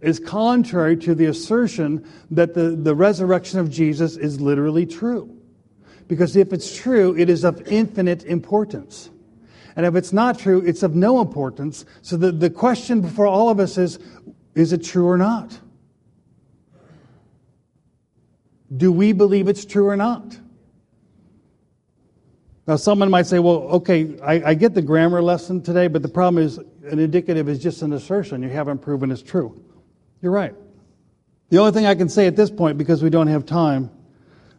is 0.00 0.18
contrary 0.18 0.96
to 0.96 1.14
the 1.14 1.26
assertion 1.26 2.08
that 2.30 2.54
the, 2.54 2.70
the 2.70 2.94
resurrection 2.94 3.60
of 3.60 3.70
Jesus 3.70 4.16
is 4.16 4.40
literally 4.40 4.86
true. 4.86 5.35
Because 6.08 6.36
if 6.36 6.52
it's 6.52 6.76
true, 6.76 7.16
it 7.16 7.28
is 7.28 7.44
of 7.44 7.66
infinite 7.66 8.24
importance. 8.24 9.10
And 9.74 9.84
if 9.84 9.94
it's 9.94 10.12
not 10.12 10.38
true, 10.38 10.62
it's 10.64 10.82
of 10.82 10.94
no 10.94 11.20
importance. 11.20 11.84
So 12.02 12.16
the, 12.16 12.32
the 12.32 12.50
question 12.50 13.00
before 13.00 13.26
all 13.26 13.50
of 13.50 13.60
us 13.60 13.76
is 13.76 13.98
is 14.54 14.72
it 14.72 14.82
true 14.82 15.06
or 15.06 15.18
not? 15.18 15.58
Do 18.74 18.90
we 18.90 19.12
believe 19.12 19.48
it's 19.48 19.66
true 19.66 19.86
or 19.86 19.96
not? 19.96 20.38
Now, 22.66 22.76
someone 22.76 23.10
might 23.10 23.26
say, 23.26 23.38
well, 23.38 23.58
okay, 23.68 24.18
I, 24.20 24.50
I, 24.50 24.54
get 24.54 24.74
the 24.74 24.82
grammar 24.82 25.22
lesson 25.22 25.62
today, 25.62 25.86
but 25.86 26.02
the 26.02 26.08
problem 26.08 26.42
is 26.42 26.58
an 26.58 26.98
indicative 26.98 27.48
is 27.48 27.62
just 27.62 27.82
an 27.82 27.92
assertion. 27.92 28.42
You 28.42 28.48
haven't 28.48 28.78
proven 28.78 29.12
it's 29.12 29.22
true. 29.22 29.62
You're 30.20 30.32
right. 30.32 30.52
The 31.50 31.58
only 31.58 31.70
thing 31.70 31.86
I 31.86 31.94
can 31.94 32.08
say 32.08 32.26
at 32.26 32.34
this 32.34 32.50
point, 32.50 32.76
because 32.76 33.04
we 33.04 33.10
don't 33.10 33.28
have 33.28 33.46
time, 33.46 33.90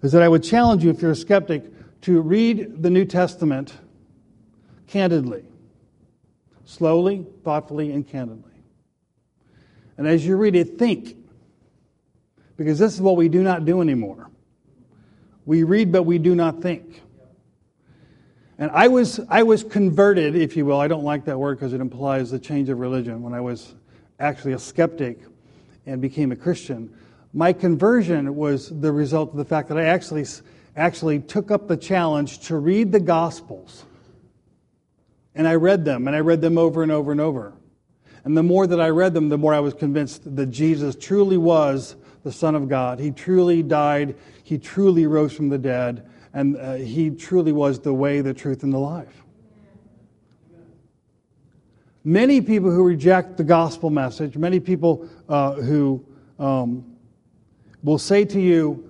is 0.02 0.12
that 0.12 0.22
I 0.22 0.28
would 0.28 0.44
challenge 0.44 0.84
you, 0.84 0.90
if 0.90 1.02
you're 1.02 1.12
a 1.12 1.16
skeptic, 1.16 1.64
to 2.02 2.22
read 2.22 2.84
the 2.84 2.90
New 2.90 3.06
Testament 3.06 3.74
candidly, 4.88 5.44
slowly, 6.66 7.26
thoughtfully, 7.44 7.92
and 7.92 8.08
candidly. 8.08 8.44
And 9.98 10.08
as 10.08 10.26
you 10.26 10.38
read 10.38 10.56
it, 10.56 10.78
think. 10.78 11.16
Because 12.56 12.80
this 12.80 12.94
is 12.94 13.02
what 13.02 13.16
we 13.16 13.30
do 13.30 13.44
not 13.44 13.66
do 13.66 13.82
anymore. 13.82 14.30
We 15.46 15.64
read, 15.64 15.92
but 15.92 16.04
we 16.04 16.18
do 16.18 16.36
not 16.36 16.62
think. 16.62 17.02
And 18.60 18.72
I 18.72 18.88
was, 18.88 19.20
I 19.30 19.44
was 19.44 19.64
converted, 19.64 20.36
if 20.36 20.58
you 20.58 20.66
will. 20.66 20.80
I 20.80 20.88
don't 20.88 21.04
like 21.04 21.26
that 21.26 21.38
word 21.38 21.60
because 21.60 21.74
it 21.74 21.82
implies 21.82 22.32
a 22.34 22.40
change 22.40 22.70
of 22.70 22.80
religion. 22.80 23.22
When 23.22 23.34
I 23.34 23.42
was 23.42 23.76
actually 24.20 24.54
a 24.54 24.60
skeptic 24.60 25.20
and 25.86 26.02
became 26.02 26.32
a 26.32 26.36
Christian, 26.36 26.96
my 27.38 27.54
conversion 27.54 28.36
was 28.36 28.68
the 28.82 28.92
result 28.92 29.30
of 29.30 29.38
the 29.38 29.46
fact 29.46 29.70
that 29.70 29.78
I 29.78 29.84
actually, 29.84 30.26
actually 30.76 31.20
took 31.20 31.52
up 31.52 31.68
the 31.68 31.78
challenge 31.78 32.40
to 32.48 32.58
read 32.58 32.92
the 32.92 33.00
Gospels 33.00 33.86
and 35.36 35.48
I 35.48 35.54
read 35.54 35.86
them, 35.86 36.08
and 36.08 36.16
I 36.16 36.22
read 36.22 36.42
them 36.42 36.58
over 36.58 36.82
and 36.82 36.92
over 36.92 37.12
and 37.12 37.22
over. 37.22 37.54
And 38.24 38.36
the 38.36 38.42
more 38.42 38.66
that 38.66 38.82
I 38.82 38.90
read 38.90 39.14
them, 39.14 39.30
the 39.30 39.38
more 39.38 39.54
I 39.54 39.60
was 39.60 39.76
convinced 39.76 40.36
that 40.36 40.48
Jesus 40.48 40.96
truly 40.96 41.38
was 41.38 41.96
the 42.24 42.32
Son 42.32 42.56
of 42.56 42.68
God. 42.68 43.00
He 43.00 43.12
truly 43.12 43.62
died, 43.62 44.16
He 44.44 44.58
truly 44.58 45.06
rose 45.06 45.32
from 45.32 45.50
the 45.50 45.60
dead, 45.60 46.10
and 46.34 46.58
uh, 46.58 46.74
He 46.74 47.12
truly 47.12 47.52
was 47.52 47.78
the 47.78 47.94
way, 47.94 48.22
the 48.22 48.34
truth, 48.34 48.64
and 48.64 48.74
the 48.74 48.80
life. 48.80 49.24
Many 52.04 52.42
people 52.42 52.72
who 52.72 52.84
reject 52.84 53.38
the 53.38 53.44
gospel 53.44 53.92
message, 53.92 54.36
many 54.38 54.60
people 54.60 55.08
uh, 55.30 55.52
who 55.54 56.04
um, 56.40 56.97
will 57.88 57.98
say 57.98 58.26
to 58.26 58.40
you, 58.40 58.84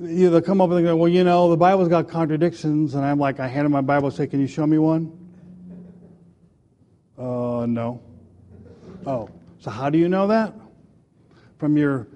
you 0.00 0.24
know, 0.24 0.30
they'll 0.30 0.40
come 0.40 0.60
up 0.60 0.70
and 0.70 0.84
go, 0.84 0.96
Well, 0.96 1.08
you 1.10 1.24
know, 1.24 1.50
the 1.50 1.56
Bible's 1.56 1.88
got 1.88 2.08
contradictions. 2.08 2.94
And 2.94 3.04
I'm 3.04 3.18
like, 3.18 3.40
I 3.40 3.48
hand 3.48 3.68
my 3.70 3.80
Bible 3.80 4.06
and 4.06 4.16
say, 4.16 4.26
Can 4.26 4.40
you 4.40 4.46
show 4.46 4.66
me 4.66 4.78
one? 4.78 5.12
Uh, 7.18 7.66
no. 7.66 8.00
Oh, 9.06 9.28
so 9.60 9.70
how 9.70 9.90
do 9.90 9.98
you 9.98 10.08
know 10.08 10.28
that? 10.28 10.54
From 11.58 11.76
your 11.76 12.06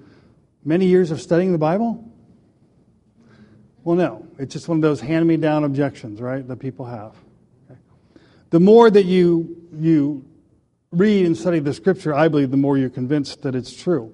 many 0.63 0.85
years 0.85 1.11
of 1.11 1.21
studying 1.21 1.51
the 1.51 1.57
Bible? 1.57 2.05
Well, 3.83 3.95
no. 3.95 4.25
It's 4.37 4.53
just 4.53 4.67
one 4.67 4.77
of 4.77 4.81
those 4.81 5.01
hand 5.01 5.27
me 5.27 5.37
down 5.37 5.63
objections, 5.63 6.21
right, 6.21 6.47
that 6.47 6.57
people 6.57 6.85
have. 6.85 7.15
Okay. 7.69 7.79
The 8.51 8.59
more 8.59 8.89
that 8.89 9.03
you, 9.03 9.67
you 9.73 10.25
read 10.91 11.25
and 11.25 11.35
study 11.37 11.59
the 11.59 11.73
scripture, 11.73 12.13
I 12.13 12.27
believe, 12.27 12.51
the 12.51 12.57
more 12.57 12.77
you're 12.77 12.89
convinced 12.89 13.41
that 13.43 13.55
it's 13.55 13.73
true. 13.73 14.13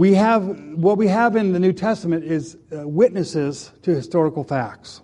We 0.00 0.14
have, 0.14 0.46
what 0.76 0.96
we 0.96 1.08
have 1.08 1.36
in 1.36 1.52
the 1.52 1.60
New 1.60 1.74
Testament 1.74 2.24
is 2.24 2.56
uh, 2.74 2.88
witnesses 2.88 3.70
to 3.82 3.94
historical 3.94 4.44
facts. 4.44 5.02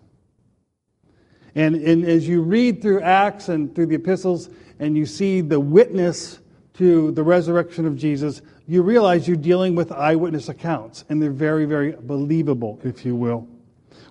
And, 1.54 1.76
and 1.76 2.02
as 2.06 2.26
you 2.26 2.40
read 2.40 2.80
through 2.80 3.02
Acts 3.02 3.50
and 3.50 3.74
through 3.74 3.88
the 3.88 3.96
epistles, 3.96 4.48
and 4.78 4.96
you 4.96 5.04
see 5.04 5.42
the 5.42 5.60
witness 5.60 6.38
to 6.78 7.10
the 7.10 7.22
resurrection 7.22 7.84
of 7.84 7.94
Jesus, 7.94 8.40
you 8.66 8.80
realize 8.80 9.28
you're 9.28 9.36
dealing 9.36 9.74
with 9.74 9.92
eyewitness 9.92 10.48
accounts, 10.48 11.04
and 11.10 11.20
they're 11.20 11.30
very, 11.30 11.66
very 11.66 11.92
believable, 11.92 12.80
if 12.82 13.04
you 13.04 13.14
will. 13.14 13.46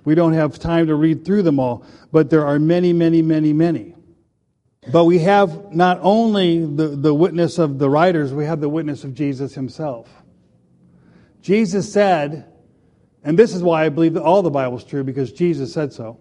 We 0.04 0.14
don't 0.14 0.34
have 0.34 0.60
time 0.60 0.86
to 0.86 0.94
read 0.94 1.26
through 1.26 1.42
them 1.42 1.60
all, 1.60 1.84
but 2.12 2.30
there 2.30 2.46
are 2.46 2.60
many, 2.60 2.94
many, 2.94 3.24
many, 3.24 3.54
many. 3.54 3.96
But 4.92 5.06
we 5.06 5.18
have 5.18 5.74
not 5.74 5.98
only 6.04 6.64
the, 6.64 6.90
the 6.90 7.12
witness 7.12 7.58
of 7.58 7.80
the 7.80 7.90
writers, 7.90 8.34
we 8.34 8.46
have 8.46 8.62
the 8.62 8.70
witness 8.70 9.04
of 9.04 9.16
Jesus 9.16 9.56
himself. 9.56 10.08
Jesus 11.46 11.94
said, 11.94 12.52
And 13.24 13.38
this 13.38 13.54
is 13.54 13.62
why 13.62 13.86
I 13.86 13.90
believe 13.90 14.16
that 14.16 14.24
all 14.24 14.42
the 14.42 14.50
Bible 14.50 14.78
is 14.78 14.84
true, 14.84 15.04
because 15.04 15.32
Jesus 15.32 15.72
said 15.72 15.94
so. 15.94 16.20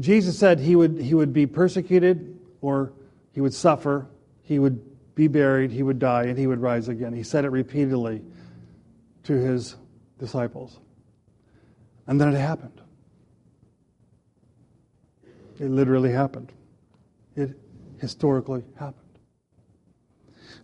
Jesus 0.00 0.36
said 0.36 0.58
he 0.58 0.74
would, 0.74 1.00
he 1.00 1.14
would 1.14 1.32
be 1.32 1.46
persecuted 1.46 2.40
or 2.60 2.92
he 3.30 3.40
would 3.40 3.54
suffer, 3.54 4.08
he 4.42 4.58
would 4.58 5.14
be 5.14 5.28
buried, 5.28 5.70
he 5.70 5.84
would 5.84 6.00
die, 6.00 6.24
and 6.24 6.36
he 6.36 6.48
would 6.48 6.58
rise 6.58 6.88
again. 6.88 7.12
He 7.12 7.22
said 7.22 7.44
it 7.44 7.50
repeatedly 7.50 8.20
to 9.22 9.34
his 9.34 9.76
disciples. 10.18 10.80
And 12.08 12.20
then 12.20 12.34
it 12.34 12.38
happened. 12.38 12.80
It 15.60 15.70
literally 15.70 16.10
happened. 16.10 16.50
It 17.36 17.56
historically 18.00 18.64
happened. 18.76 19.06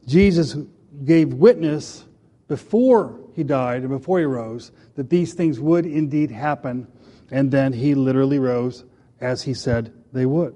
Jesus 0.05 0.57
gave 1.05 1.33
witness 1.33 2.06
before 2.49 3.19
he 3.35 3.43
died 3.43 3.83
and 3.83 3.91
before 3.91 4.19
he 4.19 4.25
rose 4.25 4.73
that 4.95 5.11
these 5.11 5.35
things 5.35 5.61
would 5.61 5.87
indeed 5.87 6.31
happen, 6.31 6.87
and 7.31 7.51
then 7.51 7.73
he 7.73 7.95
literally 7.95 8.39
rose 8.39 8.85
as 9.21 9.43
he 9.43 9.55
said 9.55 9.93
they 10.13 10.27
would. 10.27 10.55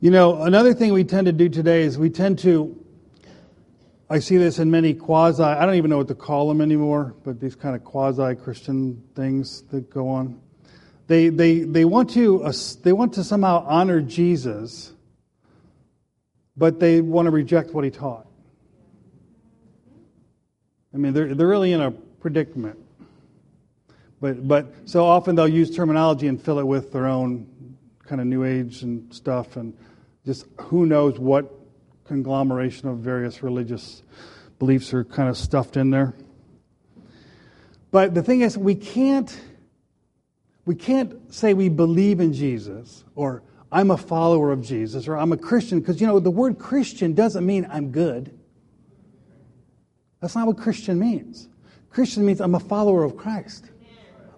You 0.00 0.10
know, 0.10 0.42
another 0.42 0.74
thing 0.74 0.92
we 0.92 1.04
tend 1.04 1.26
to 1.26 1.32
do 1.32 1.48
today 1.48 1.82
is 1.82 1.98
we 1.98 2.10
tend 2.10 2.38
to, 2.40 2.78
I 4.10 4.18
see 4.18 4.36
this 4.36 4.58
in 4.58 4.70
many 4.70 4.92
quasi, 4.92 5.42
I 5.42 5.64
don't 5.64 5.76
even 5.76 5.90
know 5.90 5.98
what 5.98 6.08
to 6.08 6.14
call 6.14 6.48
them 6.48 6.60
anymore, 6.60 7.14
but 7.24 7.40
these 7.40 7.54
kind 7.54 7.74
of 7.74 7.84
quasi 7.84 8.34
Christian 8.34 9.02
things 9.14 9.62
that 9.70 9.88
go 9.88 10.08
on. 10.08 10.40
They, 11.06 11.28
they, 11.28 11.60
they, 11.60 11.84
want 11.84 12.10
to, 12.10 12.50
they 12.82 12.92
want 12.92 13.14
to 13.14 13.24
somehow 13.24 13.64
honor 13.66 14.00
Jesus, 14.00 14.92
but 16.56 16.80
they 16.80 17.00
want 17.00 17.26
to 17.26 17.30
reject 17.30 17.72
what 17.72 17.84
he 17.84 17.90
taught. 17.90 18.26
I 20.94 20.96
mean, 20.96 21.12
they're, 21.12 21.34
they're 21.34 21.48
really 21.48 21.72
in 21.72 21.80
a 21.80 21.90
predicament. 21.90 22.78
But, 24.20 24.46
but 24.46 24.72
so 24.84 25.04
often 25.04 25.34
they'll 25.34 25.48
use 25.48 25.74
terminology 25.74 26.28
and 26.28 26.40
fill 26.40 26.60
it 26.60 26.66
with 26.66 26.92
their 26.92 27.06
own 27.06 27.76
kind 28.06 28.20
of 28.20 28.26
new 28.26 28.44
age 28.44 28.82
and 28.82 29.12
stuff, 29.12 29.56
and 29.56 29.76
just 30.24 30.46
who 30.60 30.86
knows 30.86 31.18
what 31.18 31.52
conglomeration 32.04 32.88
of 32.88 32.98
various 32.98 33.42
religious 33.42 34.02
beliefs 34.58 34.94
are 34.94 35.04
kind 35.04 35.28
of 35.28 35.36
stuffed 35.36 35.76
in 35.76 35.90
there. 35.90 36.14
But 37.90 38.14
the 38.14 38.22
thing 38.22 38.42
is, 38.42 38.56
we 38.56 38.74
can't 38.74 39.36
we 40.66 40.74
can't 40.74 41.32
say 41.34 41.52
we 41.52 41.68
believe 41.68 42.20
in 42.20 42.32
Jesus 42.32 43.04
or 43.14 43.42
I'm 43.70 43.90
a 43.90 43.96
follower 43.96 44.50
of 44.52 44.62
Jesus 44.62 45.08
or 45.08 45.16
I'm 45.16 45.32
a 45.32 45.36
Christian 45.36 45.80
because, 45.80 46.00
you 46.00 46.06
know, 46.06 46.20
the 46.20 46.30
word 46.30 46.58
Christian 46.58 47.12
doesn't 47.12 47.44
mean 47.44 47.66
I'm 47.70 47.90
good. 47.90 48.38
That's 50.24 50.34
not 50.34 50.46
what 50.46 50.56
Christian 50.56 50.98
means. 50.98 51.50
Christian 51.90 52.24
means 52.24 52.40
I'm 52.40 52.54
a 52.54 52.60
follower 52.60 53.04
of 53.04 53.14
Christ. 53.14 53.66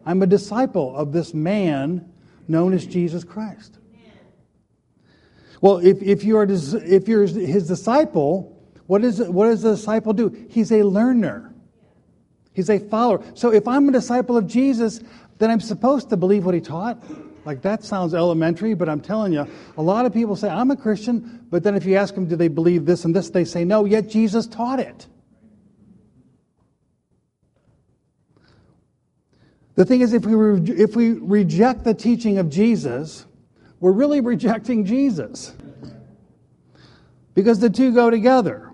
I'm 0.04 0.20
a 0.20 0.26
disciple 0.26 0.96
of 0.96 1.12
this 1.12 1.32
man 1.32 2.12
known 2.48 2.74
as 2.74 2.84
Jesus 2.84 3.22
Christ. 3.22 3.78
Well, 5.60 5.76
if, 5.76 6.02
if, 6.02 6.24
you're, 6.24 6.42
if 6.42 7.06
you're 7.06 7.24
his 7.24 7.68
disciple, 7.68 8.60
what, 8.88 9.04
is, 9.04 9.20
what 9.20 9.46
does 9.46 9.62
the 9.62 9.76
disciple 9.76 10.12
do? 10.12 10.48
He's 10.50 10.72
a 10.72 10.82
learner. 10.82 11.54
He's 12.52 12.68
a 12.68 12.80
follower. 12.80 13.22
So 13.34 13.52
if 13.52 13.68
I'm 13.68 13.88
a 13.88 13.92
disciple 13.92 14.36
of 14.36 14.48
Jesus, 14.48 14.98
then 15.38 15.52
I'm 15.52 15.60
supposed 15.60 16.10
to 16.10 16.16
believe 16.16 16.44
what 16.44 16.56
he 16.56 16.60
taught. 16.60 17.00
Like 17.44 17.62
that 17.62 17.84
sounds 17.84 18.12
elementary, 18.12 18.74
but 18.74 18.88
I'm 18.88 19.00
telling 19.00 19.32
you, 19.32 19.46
a 19.76 19.82
lot 19.82 20.04
of 20.04 20.12
people 20.12 20.34
say, 20.34 20.48
I'm 20.48 20.72
a 20.72 20.76
Christian, 20.76 21.46
but 21.48 21.62
then 21.62 21.76
if 21.76 21.84
you 21.84 21.94
ask 21.94 22.12
them, 22.12 22.26
do 22.26 22.34
they 22.34 22.48
believe 22.48 22.86
this 22.86 23.04
and 23.04 23.14
this, 23.14 23.30
they 23.30 23.44
say, 23.44 23.64
no, 23.64 23.84
yet 23.84 24.08
Jesus 24.08 24.48
taught 24.48 24.80
it. 24.80 25.06
The 29.76 29.84
thing 29.84 30.00
is, 30.00 30.12
if 30.14 30.24
we, 30.24 30.34
re- 30.34 30.74
if 30.76 30.96
we 30.96 31.12
reject 31.12 31.84
the 31.84 31.94
teaching 31.94 32.38
of 32.38 32.48
Jesus, 32.48 33.26
we're 33.78 33.92
really 33.92 34.20
rejecting 34.20 34.84
Jesus. 34.86 35.54
Because 37.34 37.60
the 37.60 37.68
two 37.68 37.92
go 37.92 38.08
together. 38.08 38.70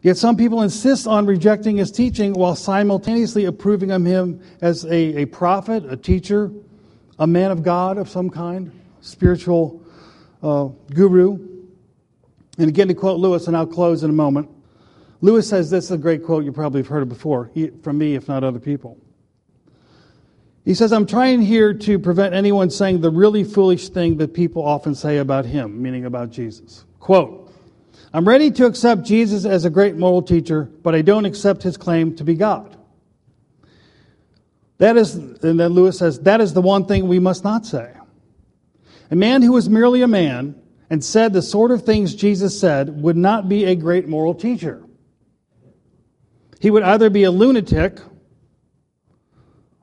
Yet 0.00 0.16
some 0.16 0.36
people 0.36 0.62
insist 0.62 1.06
on 1.06 1.26
rejecting 1.26 1.76
his 1.76 1.90
teaching 1.90 2.32
while 2.32 2.56
simultaneously 2.56 3.44
approving 3.44 3.90
of 3.90 4.04
him 4.04 4.40
as 4.62 4.84
a, 4.86 5.22
a 5.22 5.24
prophet, 5.26 5.84
a 5.90 5.96
teacher, 5.96 6.50
a 7.18 7.26
man 7.26 7.50
of 7.50 7.62
God 7.62 7.98
of 7.98 8.08
some 8.08 8.30
kind, 8.30 8.72
spiritual 9.02 9.82
uh, 10.42 10.68
guru. 10.94 11.38
And 12.56 12.68
again, 12.68 12.88
to 12.88 12.94
quote 12.94 13.20
Lewis, 13.20 13.46
and 13.46 13.56
I'll 13.56 13.66
close 13.66 14.02
in 14.02 14.08
a 14.08 14.14
moment. 14.14 14.48
Lewis 15.20 15.48
says 15.48 15.70
this 15.70 15.86
is 15.86 15.90
a 15.92 15.98
great 15.98 16.24
quote 16.24 16.44
you 16.44 16.52
probably 16.52 16.80
have 16.80 16.88
heard 16.88 17.02
it 17.02 17.08
before, 17.08 17.50
from 17.82 17.98
me, 17.98 18.14
if 18.14 18.28
not 18.28 18.44
other 18.44 18.60
people. 18.60 18.98
He 20.64 20.74
says, 20.74 20.92
I'm 20.92 21.06
trying 21.06 21.42
here 21.42 21.72
to 21.72 21.98
prevent 21.98 22.34
anyone 22.34 22.70
saying 22.70 23.00
the 23.00 23.10
really 23.10 23.44
foolish 23.44 23.88
thing 23.88 24.16
that 24.16 24.34
people 24.34 24.64
often 24.64 24.94
say 24.96 25.18
about 25.18 25.46
him, 25.46 25.80
meaning 25.80 26.04
about 26.04 26.30
Jesus. 26.30 26.84
Quote, 26.98 27.52
I'm 28.12 28.26
ready 28.26 28.50
to 28.50 28.66
accept 28.66 29.04
Jesus 29.04 29.44
as 29.44 29.64
a 29.64 29.70
great 29.70 29.94
moral 29.94 30.22
teacher, 30.22 30.64
but 30.82 30.94
I 30.94 31.02
don't 31.02 31.24
accept 31.24 31.62
his 31.62 31.76
claim 31.76 32.16
to 32.16 32.24
be 32.24 32.34
God. 32.34 32.76
That 34.78 34.96
is, 34.96 35.14
and 35.14 35.58
then 35.58 35.72
Lewis 35.72 35.98
says, 35.98 36.20
that 36.20 36.40
is 36.40 36.52
the 36.52 36.62
one 36.62 36.86
thing 36.86 37.08
we 37.08 37.18
must 37.18 37.44
not 37.44 37.64
say. 37.64 37.92
A 39.10 39.16
man 39.16 39.42
who 39.42 39.52
was 39.52 39.68
merely 39.68 40.02
a 40.02 40.08
man 40.08 40.60
and 40.90 41.04
said 41.04 41.32
the 41.32 41.42
sort 41.42 41.70
of 41.70 41.84
things 41.84 42.14
Jesus 42.14 42.58
said 42.58 43.02
would 43.02 43.16
not 43.16 43.48
be 43.48 43.64
a 43.64 43.74
great 43.74 44.08
moral 44.08 44.34
teacher. 44.34 44.82
He 46.66 46.70
would 46.72 46.82
either 46.82 47.10
be 47.10 47.22
a 47.22 47.30
lunatic 47.30 48.00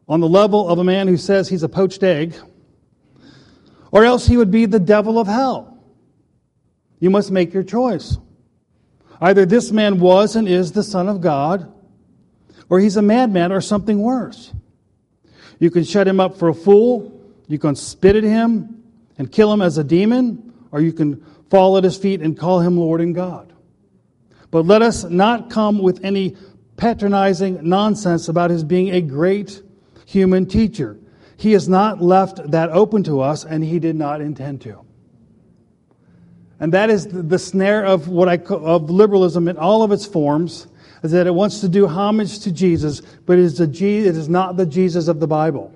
on 0.05 0.19
the 0.19 0.27
level 0.27 0.67
of 0.67 0.79
a 0.79 0.83
man 0.83 1.07
who 1.07 1.15
says 1.15 1.47
he's 1.47 1.63
a 1.63 1.69
poached 1.69 2.03
egg, 2.03 2.35
or 3.89 4.03
else 4.03 4.27
he 4.27 4.35
would 4.35 4.51
be 4.51 4.65
the 4.65 4.81
devil 4.81 5.17
of 5.17 5.25
hell. 5.25 5.81
You 6.99 7.09
must 7.09 7.31
make 7.31 7.53
your 7.53 7.63
choice. 7.63 8.17
Either 9.21 9.45
this 9.45 9.71
man 9.71 10.01
was 10.01 10.35
and 10.35 10.45
is 10.45 10.73
the 10.73 10.83
Son 10.83 11.07
of 11.07 11.21
God, 11.21 11.71
or 12.67 12.81
he's 12.81 12.97
a 12.97 13.01
madman 13.01 13.53
or 13.53 13.61
something 13.61 14.01
worse. 14.01 14.51
You 15.59 15.71
can 15.71 15.85
shut 15.85 16.05
him 16.05 16.19
up 16.19 16.37
for 16.37 16.49
a 16.49 16.53
fool, 16.53 17.17
you 17.47 17.59
can 17.59 17.77
spit 17.77 18.17
at 18.17 18.25
him 18.25 18.83
and 19.17 19.31
kill 19.31 19.53
him 19.53 19.61
as 19.61 19.77
a 19.77 19.85
demon, 19.85 20.51
or 20.69 20.81
you 20.81 20.91
can 20.91 21.25
fall 21.49 21.77
at 21.77 21.85
his 21.85 21.95
feet 21.95 22.19
and 22.19 22.37
call 22.37 22.59
him 22.59 22.77
Lord 22.77 22.99
and 22.99 23.15
God. 23.15 23.53
But 24.51 24.65
let 24.65 24.81
us 24.81 25.05
not 25.05 25.49
come 25.49 25.79
with 25.79 26.03
any 26.03 26.35
patronizing 26.77 27.59
nonsense 27.67 28.27
about 28.27 28.49
his 28.49 28.63
being 28.63 28.89
a 28.89 29.01
great 29.01 29.61
human 30.05 30.45
teacher. 30.45 30.97
He 31.37 31.53
has 31.53 31.67
not 31.67 32.01
left 32.01 32.51
that 32.51 32.69
open 32.69 33.03
to 33.03 33.21
us, 33.21 33.43
and 33.43 33.63
he 33.63 33.79
did 33.79 33.95
not 33.95 34.21
intend 34.21 34.61
to. 34.61 34.79
And 36.59 36.71
that 36.73 36.89
is 36.89 37.07
the 37.07 37.39
snare 37.39 37.83
of 37.83 38.07
what 38.07 38.29
I 38.29 38.37
call, 38.37 38.65
of 38.65 38.89
liberalism 38.89 39.47
in 39.47 39.57
all 39.57 39.83
of 39.83 39.91
its 39.91 40.05
forms, 40.05 40.67
is 41.03 41.11
that 41.11 41.27
it 41.27 41.33
wants 41.33 41.59
to 41.61 41.67
do 41.67 41.87
homage 41.87 42.39
to 42.39 42.51
Jesus, 42.51 43.01
but 43.25 43.37
it 43.37 43.43
is, 43.43 43.57
the, 43.57 43.65
it 43.65 44.15
is 44.15 44.29
not 44.29 44.55
the 44.55 44.65
Jesus 44.65 45.07
of 45.07 45.19
the 45.19 45.27
Bible. 45.27 45.73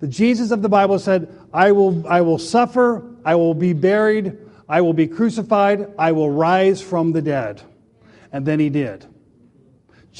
The 0.00 0.08
Jesus 0.08 0.50
of 0.50 0.62
the 0.62 0.68
Bible 0.68 0.98
said, 0.98 1.32
I 1.54 1.72
will, 1.72 2.06
I 2.06 2.20
will 2.20 2.38
suffer, 2.38 3.02
I 3.24 3.36
will 3.36 3.54
be 3.54 3.72
buried, 3.72 4.36
I 4.68 4.80
will 4.80 4.92
be 4.92 5.06
crucified, 5.06 5.94
I 5.98 6.12
will 6.12 6.30
rise 6.30 6.82
from 6.82 7.12
the 7.12 7.22
dead. 7.22 7.62
And 8.32 8.44
then 8.44 8.58
he 8.58 8.68
did. 8.68 9.06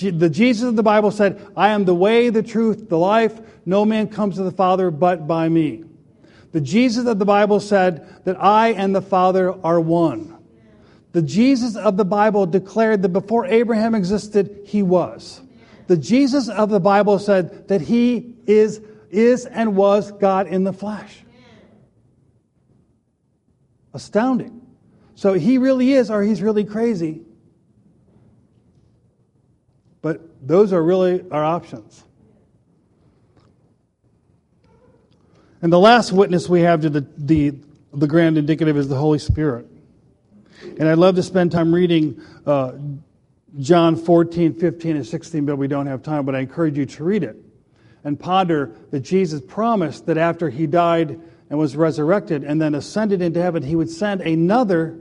The 0.01 0.31
Jesus 0.31 0.69
of 0.69 0.77
the 0.77 0.83
Bible 0.83 1.11
said, 1.11 1.47
I 1.57 1.69
am 1.69 1.85
the 1.85 1.95
way, 1.95 2.31
the 2.31 2.43
truth, 2.43 2.89
the 2.89 2.99
life. 2.99 3.39
No 3.67 3.85
man 3.85 4.09
comes 4.09 4.37
to 4.37 4.43
the 4.43 4.51
Father 4.51 4.91
but 4.91 5.27
by 5.27 5.49
me. 5.49 5.85
The 6.53 6.61
Jesus 6.61 7.07
of 7.07 7.19
the 7.19 7.25
Bible 7.25 7.61
said 7.61 8.25
that 8.25 8.43
I 8.43 8.69
and 8.69 8.95
the 8.95 9.03
Father 9.03 9.55
are 9.65 9.81
one. 9.81 10.39
The 11.13 11.23
Jesus 11.23 11.77
of 11.77 11.99
the 11.99 12.05
Bible 12.07 12.47
declared 12.47 13.03
that 13.03 13.11
before 13.11 13.47
Abraham 13.47 13.95
existed, 13.95 14.63
he 14.65 14.83
was. 14.83 15.43
The 15.87 15.97
Jesus 15.97 16.49
of 16.49 16.71
the 16.71 16.81
Bible 16.81 17.19
said 17.19 17.69
that 17.69 17.83
he 17.83 18.35
is, 18.47 18.81
is 19.11 19.45
and 19.45 19.77
was 19.77 20.11
God 20.13 20.47
in 20.47 20.65
the 20.65 20.73
flesh. 20.73 21.19
Astounding. 23.93 24.63
So 25.15 25.35
he 25.35 25.59
really 25.59 25.93
is, 25.93 26.11
or 26.11 26.23
he's 26.23 26.41
really 26.41 26.65
crazy. 26.65 27.23
But 30.03 30.21
those 30.47 30.73
are 30.73 30.83
really 30.83 31.25
our 31.31 31.45
options. 31.45 32.05
And 35.63 35.73
the 35.73 35.79
last 35.79 36.13
witness 36.13 36.49
we 36.49 36.63
have 36.63 36.81
to 36.83 36.91
the, 36.91 37.07
the, 37.17 37.55
the 37.95 38.09
grand 38.09 38.37
indicative 38.37 38.77
is 38.77 38.89
the 38.89 38.97
Holy 38.97 39.21
Spirit. 39.21 39.67
And 40.61 40.89
I'd 40.89 40.99
love 40.99 41.15
to 41.15 41.23
spend 41.23 41.53
time 41.53 41.73
reading 41.73 42.21
uh, 42.45 42.73
John 43.61 43.95
14, 43.95 44.55
15, 44.55 44.97
and 44.97 45.07
16, 45.07 45.47
but 45.47 45.57
we 45.57 45.69
don't 45.69 45.87
have 45.87 46.03
time. 46.03 46.25
But 46.25 46.35
I 46.35 46.41
encourage 46.41 46.77
you 46.77 46.87
to 46.87 47.05
read 47.05 47.23
it 47.23 47.37
and 48.03 48.19
ponder 48.19 48.73
that 48.91 49.01
Jesus 49.01 49.41
promised 49.41 50.07
that 50.07 50.19
after 50.19 50.51
he 50.51 50.67
died 50.67 51.21
and 51.49 51.59
was 51.59 51.77
resurrected 51.77 52.43
and 52.43 52.61
then 52.61 52.75
ascended 52.75 53.23
into 53.23 53.41
heaven, 53.41 53.63
he 53.63 53.77
would 53.77 53.91
send 53.91 54.21
another 54.23 54.99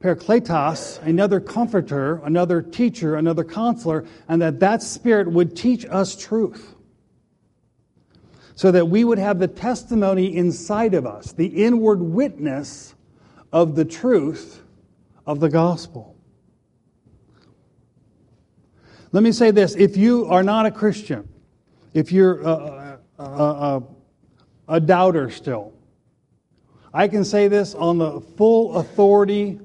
Parakletos, 0.00 1.02
another 1.02 1.40
comforter, 1.40 2.20
another 2.24 2.62
teacher, 2.62 3.16
another 3.16 3.42
counselor, 3.42 4.06
and 4.28 4.40
that 4.40 4.60
that 4.60 4.82
Spirit 4.82 5.30
would 5.30 5.56
teach 5.56 5.84
us 5.86 6.16
truth. 6.16 6.74
So 8.54 8.70
that 8.72 8.86
we 8.86 9.04
would 9.04 9.18
have 9.18 9.38
the 9.38 9.48
testimony 9.48 10.36
inside 10.36 10.94
of 10.94 11.06
us, 11.06 11.32
the 11.32 11.46
inward 11.46 12.00
witness 12.00 12.94
of 13.52 13.74
the 13.74 13.84
truth 13.84 14.62
of 15.26 15.40
the 15.40 15.48
gospel. 15.48 16.16
Let 19.10 19.22
me 19.22 19.32
say 19.32 19.50
this 19.50 19.74
if 19.74 19.96
you 19.96 20.26
are 20.26 20.42
not 20.42 20.66
a 20.66 20.70
Christian, 20.70 21.28
if 21.94 22.12
you're 22.12 22.42
a, 22.42 23.00
a, 23.18 23.22
a, 23.24 23.82
a 24.68 24.80
doubter 24.80 25.30
still, 25.30 25.72
I 26.92 27.08
can 27.08 27.24
say 27.24 27.48
this 27.48 27.74
on 27.74 27.98
the 27.98 28.20
full 28.20 28.76
authority 28.76 29.60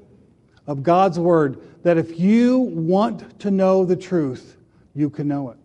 of 0.66 0.82
God's 0.82 1.18
word 1.18 1.60
that 1.82 1.98
if 1.98 2.18
you 2.18 2.58
want 2.58 3.40
to 3.40 3.50
know 3.50 3.84
the 3.84 3.96
truth, 3.96 4.56
you 4.94 5.10
can 5.10 5.28
know 5.28 5.50
it. 5.50 5.58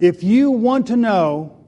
If 0.00 0.22
you 0.22 0.50
want 0.50 0.86
to 0.88 0.96
know 0.96 1.66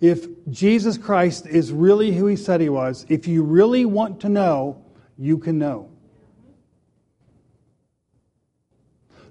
if 0.00 0.26
Jesus 0.50 0.96
Christ 0.96 1.46
is 1.46 1.72
really 1.72 2.12
who 2.12 2.26
he 2.26 2.36
said 2.36 2.60
he 2.60 2.68
was, 2.68 3.04
if 3.08 3.26
you 3.26 3.42
really 3.42 3.84
want 3.84 4.20
to 4.20 4.28
know, 4.28 4.82
you 5.18 5.38
can 5.38 5.58
know. 5.58 5.90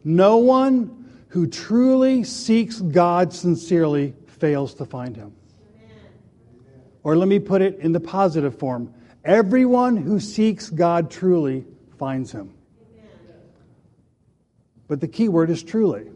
No 0.03 0.37
one 0.37 1.09
who 1.29 1.47
truly 1.47 2.23
seeks 2.23 2.79
God 2.79 3.33
sincerely 3.33 4.13
fails 4.27 4.73
to 4.75 4.85
find 4.85 5.15
him. 5.15 5.33
Or 7.03 7.15
let 7.15 7.27
me 7.27 7.39
put 7.39 7.61
it 7.61 7.79
in 7.79 7.91
the 7.91 7.99
positive 7.99 8.57
form 8.57 8.93
everyone 9.23 9.97
who 9.97 10.19
seeks 10.19 10.69
God 10.69 11.09
truly 11.09 11.65
finds 11.97 12.31
him. 12.31 12.53
But 14.87 14.99
the 15.01 15.07
key 15.07 15.29
word 15.29 15.49
is 15.49 15.63
truly. 15.63 16.09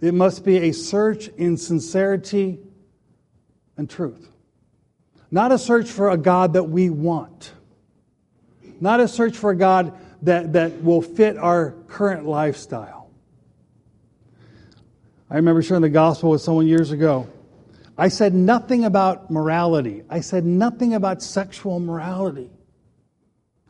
It 0.00 0.14
must 0.14 0.44
be 0.44 0.58
a 0.58 0.72
search 0.72 1.28
in 1.28 1.56
sincerity 1.56 2.58
and 3.76 3.88
truth. 3.88 4.28
Not 5.30 5.52
a 5.52 5.58
search 5.58 5.90
for 5.90 6.10
a 6.10 6.16
God 6.16 6.54
that 6.54 6.64
we 6.64 6.88
want. 6.90 7.52
Not 8.80 9.00
a 9.00 9.08
search 9.08 9.36
for 9.36 9.50
a 9.50 9.56
God 9.56 9.98
that, 10.22 10.52
that 10.54 10.82
will 10.82 11.02
fit 11.02 11.36
our 11.36 11.72
current 11.88 12.26
lifestyle. 12.26 13.10
I 15.30 15.36
remember 15.36 15.62
sharing 15.62 15.82
the 15.82 15.90
gospel 15.90 16.30
with 16.30 16.40
someone 16.40 16.66
years 16.66 16.90
ago. 16.90 17.28
I 17.98 18.08
said 18.08 18.32
nothing 18.32 18.84
about 18.84 19.28
morality. 19.28 20.04
I 20.08 20.20
said 20.20 20.46
nothing 20.46 20.94
about 20.94 21.20
sexual 21.20 21.80
morality. 21.80 22.48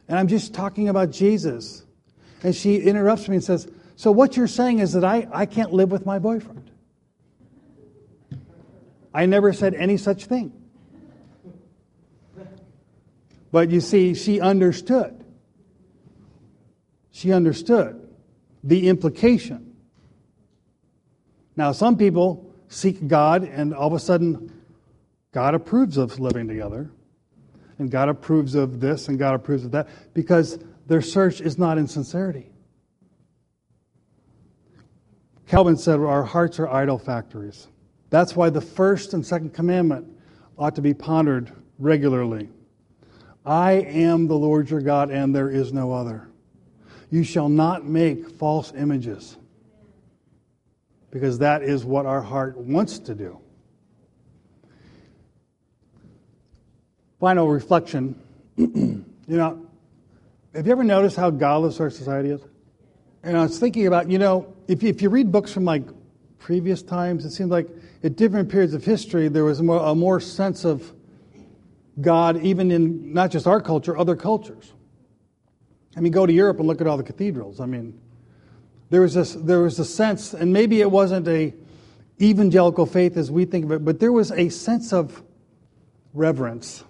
And 0.06 0.18
I'm 0.18 0.28
just 0.28 0.52
talking 0.52 0.90
about 0.90 1.10
Jesus. 1.10 1.82
And 2.42 2.54
she 2.54 2.76
interrupts 2.76 3.26
me 3.26 3.36
and 3.36 3.44
says, 3.44 3.66
So 3.96 4.12
what 4.12 4.36
you're 4.36 4.46
saying 4.46 4.80
is 4.80 4.92
that 4.92 5.04
I, 5.04 5.26
I 5.32 5.46
can't 5.46 5.72
live 5.72 5.90
with 5.90 6.04
my 6.04 6.18
boyfriend? 6.18 6.70
I 9.14 9.24
never 9.24 9.54
said 9.54 9.74
any 9.74 9.96
such 9.96 10.26
thing. 10.26 10.52
But 13.50 13.70
you 13.70 13.80
see, 13.80 14.12
she 14.12 14.40
understood. 14.42 15.24
She 17.10 17.32
understood 17.32 18.06
the 18.62 18.88
implication. 18.88 19.74
Now, 21.56 21.72
some 21.72 21.96
people 21.96 22.47
seek 22.68 23.08
God, 23.08 23.44
and 23.44 23.74
all 23.74 23.88
of 23.88 23.92
a 23.92 23.98
sudden, 23.98 24.52
God 25.32 25.54
approves 25.54 25.96
of 25.96 26.18
living 26.18 26.48
together, 26.48 26.90
and 27.78 27.90
God 27.90 28.08
approves 28.08 28.54
of 28.54 28.80
this, 28.80 29.08
and 29.08 29.18
God 29.18 29.34
approves 29.34 29.64
of 29.64 29.72
that, 29.72 29.88
because 30.14 30.58
their 30.86 31.02
search 31.02 31.40
is 31.40 31.58
not 31.58 31.78
in 31.78 31.86
sincerity. 31.86 32.50
Calvin 35.46 35.76
said, 35.76 35.98
Our 36.00 36.24
hearts 36.24 36.58
are 36.58 36.68
idol 36.68 36.98
factories. 36.98 37.68
That's 38.10 38.36
why 38.36 38.50
the 38.50 38.60
first 38.60 39.14
and 39.14 39.24
second 39.24 39.54
commandment 39.54 40.06
ought 40.58 40.74
to 40.74 40.82
be 40.82 40.94
pondered 40.94 41.52
regularly. 41.78 42.48
I 43.44 43.72
am 43.72 44.26
the 44.26 44.36
Lord 44.36 44.68
your 44.68 44.80
God, 44.80 45.10
and 45.10 45.34
there 45.34 45.50
is 45.50 45.72
no 45.72 45.92
other. 45.92 46.28
You 47.10 47.24
shall 47.24 47.48
not 47.48 47.86
make 47.86 48.28
false 48.28 48.72
images. 48.76 49.38
Because 51.10 51.38
that 51.38 51.62
is 51.62 51.84
what 51.84 52.06
our 52.06 52.20
heart 52.20 52.56
wants 52.56 52.98
to 53.00 53.14
do. 53.14 53.38
Final 57.20 57.48
reflection. 57.48 58.20
you 58.56 59.04
know, 59.26 59.66
have 60.54 60.66
you 60.66 60.72
ever 60.72 60.84
noticed 60.84 61.16
how 61.16 61.30
godless 61.30 61.80
our 61.80 61.90
society 61.90 62.30
is? 62.30 62.40
And 63.22 63.36
I 63.36 63.42
was 63.42 63.58
thinking 63.58 63.86
about, 63.86 64.10
you 64.10 64.18
know, 64.18 64.54
if 64.68 64.82
you, 64.82 64.88
if 64.88 65.02
you 65.02 65.08
read 65.08 65.32
books 65.32 65.52
from 65.52 65.64
like 65.64 65.82
previous 66.38 66.82
times, 66.82 67.24
it 67.24 67.30
seems 67.30 67.50
like 67.50 67.68
at 68.02 68.16
different 68.16 68.48
periods 68.48 68.74
of 68.74 68.84
history 68.84 69.28
there 69.28 69.44
was 69.44 69.60
a 69.60 69.62
more, 69.62 69.84
a 69.84 69.94
more 69.94 70.20
sense 70.20 70.64
of 70.64 70.92
God, 72.00 72.40
even 72.42 72.70
in 72.70 73.12
not 73.12 73.30
just 73.30 73.46
our 73.46 73.60
culture, 73.60 73.98
other 73.98 74.14
cultures. 74.14 74.72
I 75.96 76.00
mean, 76.00 76.12
go 76.12 76.26
to 76.26 76.32
Europe 76.32 76.58
and 76.58 76.68
look 76.68 76.80
at 76.80 76.86
all 76.86 76.96
the 76.96 77.02
cathedrals. 77.02 77.60
I 77.60 77.66
mean, 77.66 77.98
there 78.90 79.02
was 79.02 79.14
this, 79.14 79.34
there 79.34 79.60
was 79.60 79.78
a 79.78 79.84
sense, 79.84 80.34
and 80.34 80.52
maybe 80.52 80.80
it 80.80 80.90
wasn't 80.90 81.28
a 81.28 81.54
evangelical 82.20 82.86
faith 82.86 83.16
as 83.16 83.30
we 83.30 83.44
think 83.44 83.64
of 83.64 83.72
it, 83.72 83.84
but 83.84 84.00
there 84.00 84.12
was 84.12 84.32
a 84.32 84.48
sense 84.48 84.92
of 84.92 85.22
reverence, 86.14 86.84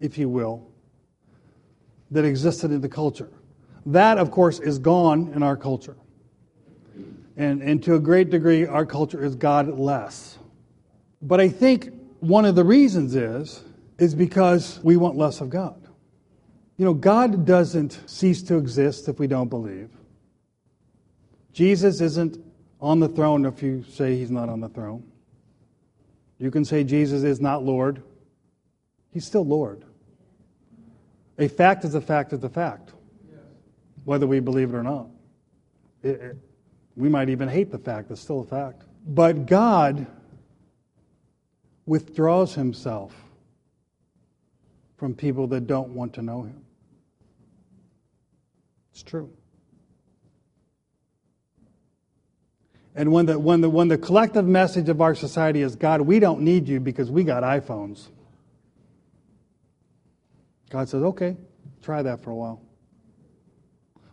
if 0.00 0.16
you 0.16 0.28
will, 0.28 0.70
that 2.10 2.24
existed 2.24 2.70
in 2.70 2.80
the 2.80 2.88
culture. 2.88 3.30
That, 3.86 4.18
of 4.18 4.30
course, 4.30 4.60
is 4.60 4.78
gone 4.78 5.32
in 5.34 5.42
our 5.42 5.56
culture. 5.56 5.96
And, 7.36 7.62
and 7.62 7.82
to 7.84 7.94
a 7.94 7.98
great 7.98 8.30
degree, 8.30 8.66
our 8.66 8.86
culture 8.86 9.24
is 9.24 9.34
godless. 9.34 10.38
But 11.20 11.40
I 11.40 11.48
think 11.48 11.90
one 12.20 12.44
of 12.44 12.54
the 12.54 12.64
reasons 12.64 13.16
is, 13.16 13.62
is 13.98 14.14
because 14.14 14.78
we 14.82 14.96
want 14.96 15.16
less 15.16 15.40
of 15.40 15.50
God. 15.50 15.80
You 16.76 16.84
know, 16.84 16.94
God 16.94 17.44
doesn't 17.44 18.00
cease 18.06 18.42
to 18.44 18.56
exist 18.56 19.08
if 19.08 19.18
we 19.18 19.26
don't 19.26 19.48
believe. 19.48 19.90
Jesus 21.52 22.00
isn't 22.00 22.38
on 22.80 23.00
the 23.00 23.08
throne 23.08 23.44
if 23.44 23.62
you 23.62 23.84
say 23.88 24.16
he's 24.16 24.30
not 24.30 24.48
on 24.48 24.60
the 24.60 24.68
throne. 24.68 25.04
You 26.38 26.50
can 26.50 26.64
say 26.64 26.82
Jesus 26.82 27.22
is 27.22 27.40
not 27.40 27.62
Lord. 27.62 28.02
He's 29.12 29.24
still 29.24 29.44
Lord. 29.44 29.84
A 31.38 31.48
fact 31.48 31.84
is 31.84 31.94
a 31.94 32.00
fact 32.00 32.32
is 32.32 32.42
a 32.42 32.48
fact, 32.48 32.92
whether 34.04 34.26
we 34.26 34.40
believe 34.40 34.74
it 34.74 34.76
or 34.76 34.82
not. 34.82 35.06
It, 36.02 36.20
it, 36.20 36.36
we 36.96 37.08
might 37.08 37.28
even 37.28 37.48
hate 37.48 37.70
the 37.70 37.78
fact, 37.78 38.10
it's 38.10 38.20
still 38.20 38.40
a 38.40 38.44
fact. 38.44 38.82
But 39.06 39.46
God 39.46 40.06
withdraws 41.86 42.54
himself 42.54 43.14
from 44.96 45.14
people 45.14 45.46
that 45.48 45.66
don't 45.66 45.90
want 45.90 46.14
to 46.14 46.22
know 46.22 46.42
him. 46.42 46.64
It's 48.92 49.02
true. 49.02 49.32
And 52.94 53.10
when 53.10 53.26
the, 53.26 53.38
when, 53.38 53.62
the, 53.62 53.70
when 53.70 53.88
the 53.88 53.96
collective 53.96 54.46
message 54.46 54.88
of 54.88 55.00
our 55.00 55.14
society 55.14 55.62
is, 55.62 55.76
God, 55.76 56.02
we 56.02 56.18
don't 56.18 56.42
need 56.42 56.68
you 56.68 56.78
because 56.78 57.10
we 57.10 57.24
got 57.24 57.42
iPhones, 57.42 58.08
God 60.68 60.88
says, 60.88 61.02
okay, 61.02 61.36
try 61.82 62.02
that 62.02 62.22
for 62.22 62.30
a 62.30 62.34
while. 62.34 62.62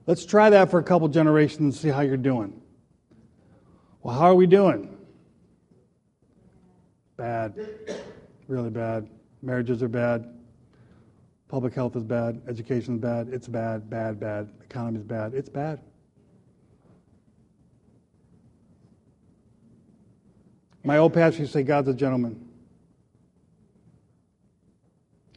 Let's 0.05 0.25
try 0.25 0.49
that 0.49 0.71
for 0.71 0.79
a 0.79 0.83
couple 0.83 1.07
generations 1.07 1.59
and 1.59 1.73
see 1.73 1.89
how 1.89 2.01
you're 2.01 2.17
doing. 2.17 2.61
Well, 4.01 4.15
how 4.15 4.25
are 4.25 4.35
we 4.35 4.47
doing? 4.47 4.97
Bad. 7.17 7.53
Really 8.47 8.69
bad. 8.69 9.09
Marriages 9.41 9.83
are 9.83 9.89
bad. 9.89 10.35
Public 11.49 11.73
health 11.73 11.95
is 11.95 12.03
bad. 12.03 12.41
Education 12.47 12.95
is 12.95 13.01
bad. 13.01 13.29
It's 13.29 13.47
bad, 13.47 13.89
bad, 13.89 14.19
bad. 14.19 14.49
Economy 14.63 14.99
is 14.99 15.03
bad. 15.03 15.34
It's 15.34 15.49
bad. 15.49 15.80
My 20.84 20.97
old 20.97 21.13
pastor 21.13 21.41
used 21.41 21.51
to 21.53 21.59
say, 21.59 21.63
God's 21.63 21.89
a 21.89 21.93
gentleman. 21.93 22.47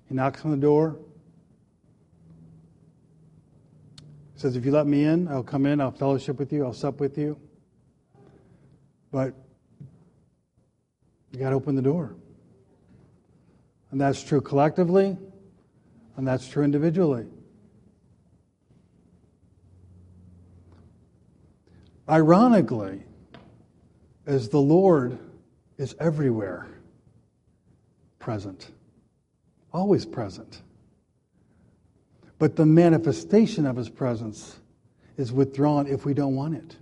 He 0.08 0.14
knocks 0.14 0.44
on 0.44 0.50
the 0.50 0.56
door. 0.56 0.96
He 4.34 4.40
says, 4.40 4.56
If 4.56 4.64
you 4.64 4.70
let 4.70 4.86
me 4.86 5.04
in, 5.04 5.28
I'll 5.28 5.42
come 5.42 5.66
in, 5.66 5.80
I'll 5.80 5.90
fellowship 5.90 6.38
with 6.38 6.52
you, 6.52 6.64
I'll 6.64 6.72
sup 6.72 7.00
with 7.00 7.18
you. 7.18 7.38
But 9.10 9.34
you 11.32 11.38
got 11.38 11.50
to 11.50 11.56
open 11.56 11.74
the 11.74 11.82
door. 11.82 12.14
And 13.90 14.00
that's 14.00 14.22
true 14.22 14.40
collectively, 14.40 15.16
and 16.16 16.26
that's 16.26 16.46
true 16.48 16.64
individually. 16.64 17.26
Ironically, 22.08 23.02
as 24.26 24.48
the 24.48 24.60
Lord 24.60 25.18
is 25.82 25.96
everywhere 25.98 26.68
present, 28.20 28.70
always 29.72 30.06
present. 30.06 30.62
But 32.38 32.54
the 32.54 32.64
manifestation 32.64 33.66
of 33.66 33.76
his 33.76 33.88
presence 33.88 34.60
is 35.16 35.32
withdrawn 35.32 35.88
if 35.88 36.04
we 36.04 36.14
don't 36.14 36.36
want 36.36 36.54
it. 36.54 36.76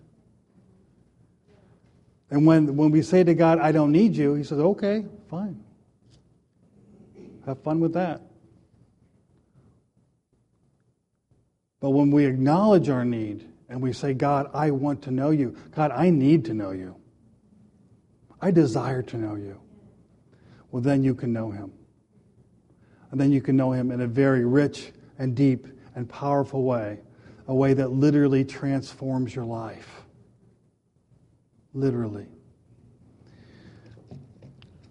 And 2.30 2.46
when, 2.46 2.76
when 2.76 2.90
we 2.90 3.00
say 3.00 3.24
to 3.24 3.34
God, 3.34 3.58
I 3.58 3.72
don't 3.72 3.90
need 3.90 4.14
you, 4.14 4.34
he 4.34 4.44
says, 4.44 4.58
okay, 4.58 5.06
fine. 5.28 5.64
Have 7.46 7.58
fun 7.62 7.80
with 7.80 7.94
that. 7.94 8.20
But 11.80 11.90
when 11.90 12.10
we 12.10 12.26
acknowledge 12.26 12.90
our 12.90 13.06
need 13.06 13.48
and 13.70 13.80
we 13.80 13.94
say, 13.94 14.12
God, 14.12 14.50
I 14.52 14.70
want 14.70 15.02
to 15.02 15.10
know 15.10 15.30
you, 15.30 15.56
God, 15.74 15.90
I 15.90 16.10
need 16.10 16.44
to 16.44 16.54
know 16.54 16.72
you, 16.72 16.99
I 18.42 18.50
desire 18.50 19.02
to 19.02 19.16
know 19.16 19.34
you, 19.34 19.60
well, 20.70 20.82
then 20.82 21.02
you 21.02 21.14
can 21.14 21.32
know 21.32 21.50
him. 21.50 21.72
And 23.10 23.20
then 23.20 23.32
you 23.32 23.40
can 23.40 23.56
know 23.56 23.72
him 23.72 23.90
in 23.90 24.00
a 24.00 24.06
very 24.06 24.44
rich 24.44 24.92
and 25.18 25.34
deep 25.34 25.66
and 25.94 26.08
powerful 26.08 26.62
way, 26.62 27.00
a 27.48 27.54
way 27.54 27.74
that 27.74 27.90
literally 27.90 28.44
transforms 28.44 29.34
your 29.34 29.44
life. 29.44 30.02
Literally. 31.74 32.26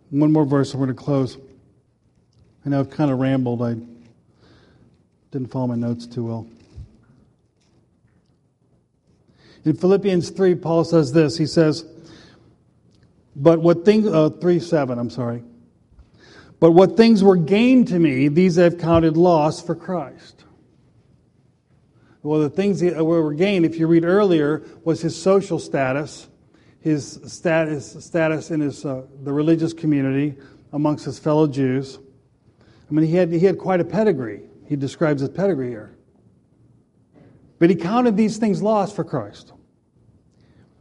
One 0.10 0.32
more 0.32 0.46
verse, 0.46 0.72
and 0.72 0.82
we're 0.82 0.88
going 0.88 0.98
to 0.98 1.04
close. 1.04 1.38
I 2.66 2.70
know 2.70 2.80
I've 2.80 2.90
kind 2.90 3.12
of 3.12 3.20
rambled. 3.20 3.62
I 3.62 3.76
didn't 5.32 5.52
follow 5.52 5.68
my 5.68 5.76
notes 5.76 6.06
too 6.06 6.26
well. 6.26 6.48
In 9.66 9.76
Philippians 9.76 10.30
3, 10.32 10.56
Paul 10.56 10.84
says 10.84 11.12
this. 11.12 11.38
He 11.38 11.46
says, 11.46 11.86
But 13.40 13.62
what 13.62 13.86
things, 13.86 14.06
uh, 14.06 14.30
3 14.30 14.60
7, 14.60 15.00
I'm 15.00 15.10
sorry. 15.10 15.44
But 16.60 16.72
what 16.72 16.98
things 16.98 17.24
were 17.24 17.38
gained 17.38 17.88
to 17.88 17.98
me, 17.98 18.28
these 18.28 18.60
I've 18.60 18.78
counted 18.78 19.16
loss 19.16 19.62
for 19.62 19.76
Christ. 19.76 20.44
Well, 22.22 22.42
the 22.42 22.50
things 22.50 22.82
that 22.82 23.02
were 23.04 23.34
gained, 23.34 23.66
if 23.66 23.78
you 23.78 23.88
read 23.88 24.04
earlier, 24.04 24.64
was 24.84 25.02
his 25.02 25.20
social 25.20 25.58
status, 25.58 26.28
his 26.82 27.18
status, 27.26 27.96
status 28.06 28.52
in 28.52 28.60
his, 28.60 28.86
uh, 28.86 29.04
the 29.24 29.32
religious 29.32 29.72
community 29.72 30.36
amongst 30.74 31.06
his 31.06 31.18
fellow 31.18 31.48
Jews. 31.48 31.98
I 32.90 32.94
mean, 32.94 33.06
he 33.06 33.16
had, 33.16 33.32
he 33.32 33.40
had 33.40 33.58
quite 33.58 33.80
a 33.80 33.86
pedigree. 33.86 34.42
He 34.68 34.76
describes 34.76 35.22
his 35.22 35.30
pedigree 35.30 35.70
here. 35.70 35.96
But 37.58 37.70
he 37.70 37.78
counted 37.78 38.18
these 38.18 38.38
things 38.38 38.62
lost 38.62 38.98
for 38.98 39.06
Christ. 39.06 39.54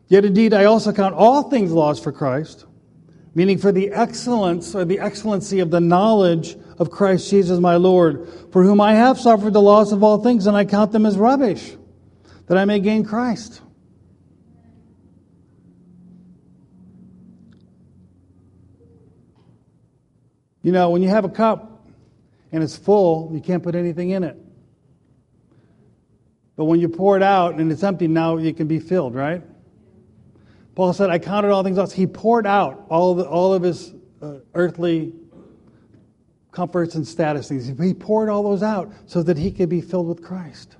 Yet 0.08 0.24
indeed, 0.24 0.54
I 0.54 0.64
also 0.64 0.92
count 0.92 1.14
all 1.14 1.44
things 1.44 1.70
lost 1.70 2.02
for 2.02 2.12
Christ, 2.12 2.64
meaning 3.34 3.58
for 3.58 3.72
the 3.72 3.90
excellence 3.90 4.74
or 4.74 4.86
the 4.86 4.98
excellency 4.98 5.60
of 5.60 5.70
the 5.70 5.80
knowledge 5.80 6.56
of 6.78 6.90
Christ 6.90 7.30
Jesus 7.30 7.60
my 7.60 7.76
Lord, 7.76 8.26
for 8.50 8.62
whom 8.64 8.80
I 8.80 8.94
have 8.94 9.20
suffered 9.20 9.52
the 9.52 9.60
loss 9.60 9.92
of 9.92 10.02
all 10.02 10.22
things, 10.22 10.46
and 10.46 10.56
I 10.56 10.64
count 10.64 10.92
them 10.92 11.04
as 11.04 11.18
rubbish, 11.18 11.76
that 12.46 12.56
I 12.56 12.64
may 12.64 12.80
gain 12.80 13.04
Christ. 13.04 13.60
You 20.62 20.72
know, 20.72 20.90
when 20.90 21.02
you 21.02 21.08
have 21.08 21.24
a 21.24 21.30
cup 21.30 21.86
and 22.50 22.62
it's 22.62 22.76
full, 22.76 23.30
you 23.32 23.40
can't 23.40 23.62
put 23.62 23.74
anything 23.74 24.10
in 24.10 24.24
it. 24.24 24.36
But 26.56 26.64
when 26.64 26.80
you 26.80 26.88
pour 26.88 27.16
it 27.16 27.22
out 27.22 27.54
and 27.54 27.70
it's 27.70 27.82
empty, 27.82 28.08
now 28.08 28.36
it 28.38 28.56
can 28.56 28.66
be 28.66 28.78
filled, 28.78 29.14
right? 29.14 29.42
Paul 30.78 30.92
said, 30.92 31.10
I 31.10 31.18
counted 31.18 31.50
all 31.50 31.64
things 31.64 31.76
lost. 31.76 31.92
He 31.92 32.06
poured 32.06 32.46
out 32.46 32.86
all, 32.88 33.12
the, 33.16 33.24
all 33.24 33.52
of 33.52 33.64
his 33.64 33.94
uh, 34.22 34.34
earthly 34.54 35.12
comforts 36.52 36.94
and 36.94 37.04
status 37.04 37.48
things. 37.48 37.66
He 37.66 37.92
poured 37.92 38.28
all 38.28 38.44
those 38.44 38.62
out 38.62 38.92
so 39.06 39.20
that 39.24 39.36
he 39.36 39.50
could 39.50 39.68
be 39.68 39.80
filled 39.80 40.06
with 40.06 40.22
Christ. 40.22 40.76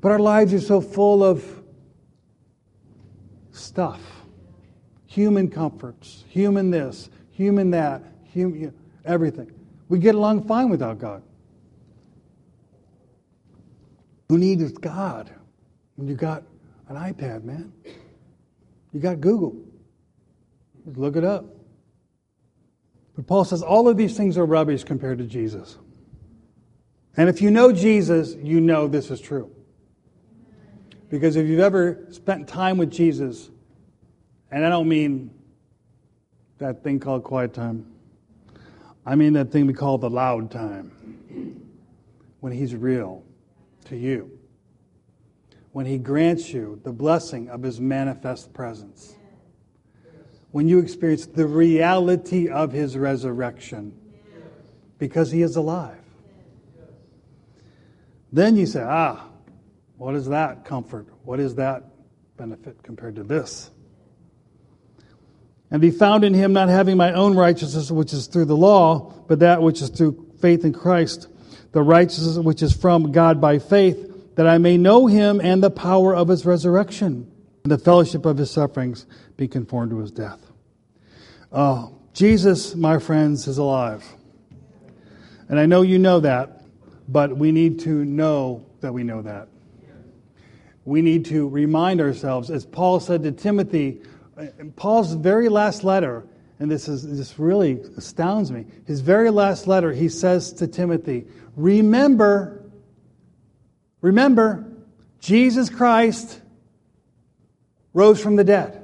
But 0.00 0.10
our 0.10 0.18
lives 0.18 0.54
are 0.54 0.60
so 0.60 0.80
full 0.80 1.22
of 1.22 1.44
stuff 3.52 4.00
human 5.04 5.50
comforts, 5.50 6.24
human 6.26 6.70
this, 6.70 7.10
human 7.32 7.70
that, 7.72 8.02
human, 8.24 8.72
everything. 9.04 9.52
We 9.90 9.98
get 9.98 10.14
along 10.14 10.44
fine 10.44 10.70
without 10.70 10.98
God. 10.98 11.22
Who 14.30 14.38
needs 14.38 14.72
God 14.72 15.30
when 15.96 16.08
you 16.08 16.14
got 16.14 16.42
an 16.88 16.96
iPad, 16.96 17.44
man? 17.44 17.70
You 18.92 19.00
got 19.00 19.20
Google. 19.20 19.56
Just 20.84 20.96
look 20.98 21.16
it 21.16 21.24
up. 21.24 21.44
But 23.14 23.26
Paul 23.26 23.44
says 23.44 23.62
all 23.62 23.88
of 23.88 23.96
these 23.96 24.16
things 24.16 24.38
are 24.38 24.46
rubbish 24.46 24.84
compared 24.84 25.18
to 25.18 25.24
Jesus. 25.24 25.76
And 27.16 27.28
if 27.28 27.42
you 27.42 27.50
know 27.50 27.72
Jesus, 27.72 28.34
you 28.34 28.60
know 28.60 28.88
this 28.88 29.10
is 29.10 29.20
true. 29.20 29.50
Because 31.08 31.36
if 31.36 31.46
you've 31.48 31.60
ever 31.60 32.06
spent 32.10 32.48
time 32.48 32.78
with 32.78 32.90
Jesus, 32.90 33.50
and 34.50 34.64
I 34.64 34.68
don't 34.68 34.88
mean 34.88 35.30
that 36.58 36.82
thing 36.84 37.00
called 37.00 37.24
quiet 37.24 37.52
time, 37.52 37.86
I 39.04 39.16
mean 39.16 39.32
that 39.32 39.50
thing 39.50 39.66
we 39.66 39.74
call 39.74 39.98
the 39.98 40.10
loud 40.10 40.50
time, 40.50 40.92
when 42.40 42.52
He's 42.52 42.74
real 42.74 43.24
to 43.86 43.96
you 43.96 44.39
when 45.72 45.86
He 45.86 45.98
grants 45.98 46.52
you 46.52 46.80
the 46.84 46.92
blessing 46.92 47.48
of 47.48 47.62
His 47.62 47.80
manifest 47.80 48.52
presence. 48.52 49.14
When 50.50 50.68
you 50.68 50.80
experience 50.80 51.26
the 51.26 51.46
reality 51.46 52.48
of 52.48 52.72
His 52.72 52.96
resurrection 52.96 53.96
because 54.98 55.30
He 55.30 55.42
is 55.42 55.56
alive. 55.56 55.96
Then 58.32 58.56
you 58.56 58.66
say, 58.66 58.82
ah, 58.82 59.26
what 59.96 60.14
is 60.14 60.26
that 60.28 60.64
comfort? 60.64 61.06
What 61.24 61.40
is 61.40 61.56
that 61.56 61.84
benefit 62.36 62.82
compared 62.82 63.16
to 63.16 63.24
this? 63.24 63.70
And 65.70 65.80
be 65.80 65.90
found 65.90 66.24
in 66.24 66.34
him, 66.34 66.52
not 66.52 66.68
having 66.68 66.96
my 66.96 67.12
own 67.12 67.36
righteousness, 67.36 67.90
which 67.90 68.12
is 68.12 68.26
through 68.26 68.46
the 68.46 68.56
law, 68.56 69.12
but 69.28 69.38
that 69.40 69.62
which 69.62 69.82
is 69.82 69.88
through 69.88 70.32
faith 70.40 70.64
in 70.64 70.72
Christ 70.72 71.28
the 71.72 71.82
righteousness 71.82 72.36
which 72.38 72.62
is 72.62 72.72
from 72.72 73.12
God 73.12 73.40
by 73.40 73.58
faith, 73.58 74.09
that 74.34 74.46
I 74.46 74.58
may 74.58 74.76
know 74.76 75.06
him 75.06 75.40
and 75.40 75.62
the 75.62 75.70
power 75.70 76.14
of 76.14 76.28
his 76.28 76.46
resurrection, 76.46 77.30
and 77.64 77.70
the 77.70 77.78
fellowship 77.78 78.24
of 78.26 78.38
his 78.38 78.50
sufferings, 78.50 79.06
be 79.36 79.48
conformed 79.48 79.90
to 79.90 79.98
his 79.98 80.10
death. 80.10 80.40
Uh, 81.52 81.88
Jesus, 82.12 82.74
my 82.74 82.98
friends, 82.98 83.46
is 83.48 83.58
alive. 83.58 84.04
And 85.48 85.58
I 85.58 85.66
know 85.66 85.82
you 85.82 85.98
know 85.98 86.20
that, 86.20 86.62
but 87.08 87.36
we 87.36 87.50
need 87.50 87.80
to 87.80 88.04
know 88.04 88.64
that 88.80 88.92
we 88.92 89.02
know 89.02 89.22
that. 89.22 89.48
We 90.84 91.02
need 91.02 91.24
to 91.26 91.48
remind 91.48 92.00
ourselves, 92.00 92.50
as 92.50 92.64
Paul 92.64 93.00
said 93.00 93.22
to 93.24 93.32
Timothy, 93.32 94.00
in 94.58 94.72
Paul's 94.72 95.12
very 95.14 95.48
last 95.48 95.84
letter, 95.84 96.24
and 96.58 96.70
this 96.70 96.88
is 96.88 97.16
this 97.16 97.38
really 97.38 97.80
astounds 97.96 98.50
me. 98.50 98.66
His 98.86 99.00
very 99.00 99.30
last 99.30 99.66
letter, 99.66 99.92
he 99.92 100.08
says 100.08 100.52
to 100.54 100.66
Timothy, 100.66 101.26
Remember, 101.56 102.59
remember, 104.00 104.66
Jesus 105.20 105.70
Christ 105.70 106.40
rose 107.92 108.20
from 108.20 108.36
the 108.36 108.44
dead. 108.44 108.82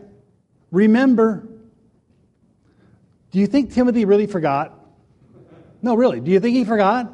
Remember. 0.70 1.46
Do 3.30 3.38
you 3.38 3.46
think 3.46 3.72
Timothy 3.72 4.04
really 4.04 4.26
forgot? 4.26 4.72
No, 5.82 5.94
really. 5.94 6.20
Do 6.20 6.30
you 6.30 6.40
think 6.40 6.56
he 6.56 6.64
forgot? 6.64 7.12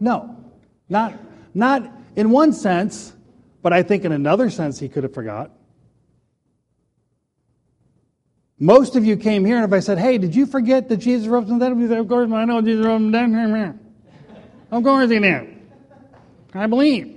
No. 0.00 0.36
Not, 0.88 1.14
not 1.54 1.90
in 2.14 2.30
one 2.30 2.52
sense, 2.52 3.12
but 3.62 3.72
I 3.72 3.82
think 3.82 4.04
in 4.04 4.12
another 4.12 4.50
sense 4.50 4.78
he 4.78 4.88
could 4.88 5.02
have 5.02 5.14
forgot. 5.14 5.50
Most 8.58 8.96
of 8.96 9.04
you 9.04 9.16
came 9.16 9.44
here, 9.44 9.56
and 9.56 9.64
if 9.64 9.72
I 9.72 9.80
said, 9.80 9.98
Hey, 9.98 10.16
did 10.16 10.34
you 10.34 10.46
forget 10.46 10.88
that 10.88 10.98
Jesus 10.98 11.26
rose 11.26 11.46
from 11.46 11.58
the 11.58 11.68
dead? 11.68 11.78
You 11.78 11.88
said, 11.88 11.98
Of 11.98 12.08
course, 12.08 12.30
I 12.30 12.44
know 12.46 12.62
Jesus 12.62 12.86
rose 12.86 12.96
from 12.96 13.10
the 13.10 13.18
dead. 13.18 13.78
Of 14.70 14.82
course 14.82 15.10
he 15.10 15.18
did. 15.18 15.62
I 16.54 16.66
believe. 16.66 17.15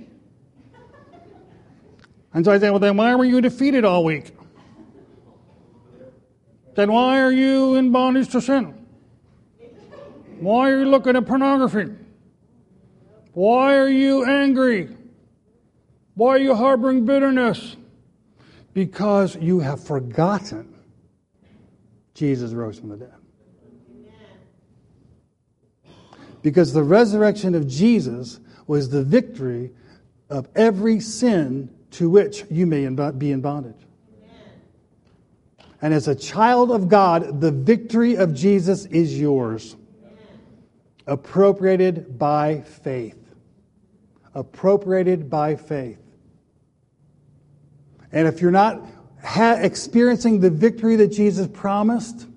And 2.32 2.44
so 2.44 2.52
I 2.52 2.58
said, 2.58 2.70
well, 2.70 2.78
then 2.78 2.96
why 2.96 3.14
were 3.14 3.24
you 3.24 3.40
defeated 3.40 3.84
all 3.84 4.04
week? 4.04 4.32
Then 6.74 6.92
why 6.92 7.20
are 7.20 7.32
you 7.32 7.74
in 7.74 7.90
bondage 7.90 8.28
to 8.30 8.40
sin? 8.40 8.86
Why 10.38 10.70
are 10.70 10.78
you 10.78 10.84
looking 10.86 11.16
at 11.16 11.26
pornography? 11.26 11.92
Why 13.32 13.76
are 13.76 13.88
you 13.88 14.24
angry? 14.24 14.88
Why 16.14 16.30
are 16.30 16.38
you 16.38 16.54
harboring 16.54 17.04
bitterness? 17.04 17.76
Because 18.72 19.36
you 19.36 19.60
have 19.60 19.82
forgotten 19.82 20.74
Jesus 22.14 22.52
rose 22.52 22.78
from 22.78 22.90
the 22.90 22.96
dead. 22.96 23.14
Because 26.42 26.72
the 26.72 26.82
resurrection 26.82 27.54
of 27.54 27.66
Jesus 27.66 28.40
was 28.66 28.90
the 28.90 29.02
victory 29.02 29.72
of 30.28 30.48
every 30.54 31.00
sin 31.00 31.68
to 31.92 32.08
which 32.08 32.44
you 32.50 32.66
may 32.66 32.88
be 33.10 33.32
in 33.32 33.40
bondage. 33.40 33.86
And 35.82 35.94
as 35.94 36.08
a 36.08 36.14
child 36.14 36.70
of 36.70 36.88
God, 36.88 37.40
the 37.40 37.50
victory 37.50 38.14
of 38.16 38.34
Jesus 38.34 38.84
is 38.86 39.18
yours, 39.18 39.76
appropriated 41.06 42.18
by 42.18 42.60
faith. 42.60 43.16
appropriated 44.32 45.28
by 45.28 45.56
faith. 45.56 45.98
And 48.12 48.28
if 48.28 48.40
you're 48.40 48.52
not 48.52 48.80
ha- 49.24 49.58
experiencing 49.60 50.38
the 50.38 50.50
victory 50.50 50.94
that 50.96 51.08
Jesus 51.08 51.48
promised, 51.52 52.28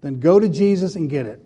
then 0.00 0.18
go 0.18 0.40
to 0.40 0.48
Jesus 0.48 0.96
and 0.96 1.08
get 1.08 1.26
it. 1.26 1.40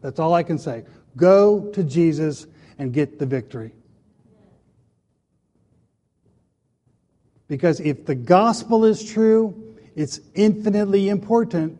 That's 0.00 0.18
all 0.18 0.32
I 0.32 0.42
can 0.42 0.58
say. 0.58 0.84
Go 1.16 1.70
to 1.72 1.84
Jesus 1.84 2.46
and 2.78 2.92
get 2.92 3.18
the 3.18 3.26
victory. 3.26 3.72
Because 7.52 7.80
if 7.80 8.06
the 8.06 8.14
gospel 8.14 8.86
is 8.86 9.04
true, 9.04 9.76
it's 9.94 10.20
infinitely 10.34 11.10
important. 11.10 11.78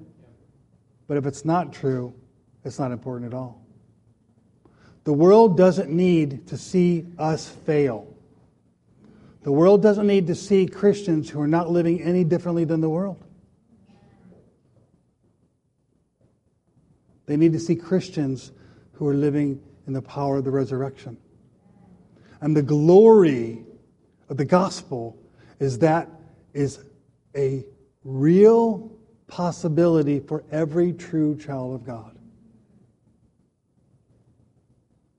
But 1.08 1.16
if 1.16 1.24
it's 1.24 1.46
not 1.46 1.72
true, 1.72 2.12
it's 2.62 2.78
not 2.78 2.92
important 2.92 3.32
at 3.32 3.34
all. 3.34 3.64
The 5.04 5.14
world 5.14 5.56
doesn't 5.56 5.88
need 5.88 6.46
to 6.48 6.58
see 6.58 7.06
us 7.18 7.48
fail. 7.48 8.06
The 9.44 9.52
world 9.52 9.82
doesn't 9.82 10.06
need 10.06 10.26
to 10.26 10.34
see 10.34 10.66
Christians 10.66 11.30
who 11.30 11.40
are 11.40 11.46
not 11.46 11.70
living 11.70 12.02
any 12.02 12.22
differently 12.22 12.66
than 12.66 12.82
the 12.82 12.90
world. 12.90 13.24
They 17.24 17.38
need 17.38 17.54
to 17.54 17.58
see 17.58 17.76
Christians 17.76 18.52
who 18.92 19.08
are 19.08 19.14
living 19.14 19.58
in 19.86 19.94
the 19.94 20.02
power 20.02 20.36
of 20.36 20.44
the 20.44 20.50
resurrection. 20.50 21.16
And 22.42 22.54
the 22.54 22.62
glory 22.62 23.64
of 24.28 24.36
the 24.36 24.44
gospel 24.44 25.16
is 25.62 25.78
that 25.78 26.10
is 26.52 26.80
a 27.36 27.64
real 28.02 28.90
possibility 29.28 30.18
for 30.18 30.42
every 30.50 30.92
true 30.92 31.38
child 31.38 31.76
of 31.76 31.86
God. 31.86 32.18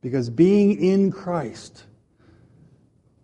Because 0.02 0.30
being 0.30 0.84
in 0.84 1.14
Christ, 1.14 1.86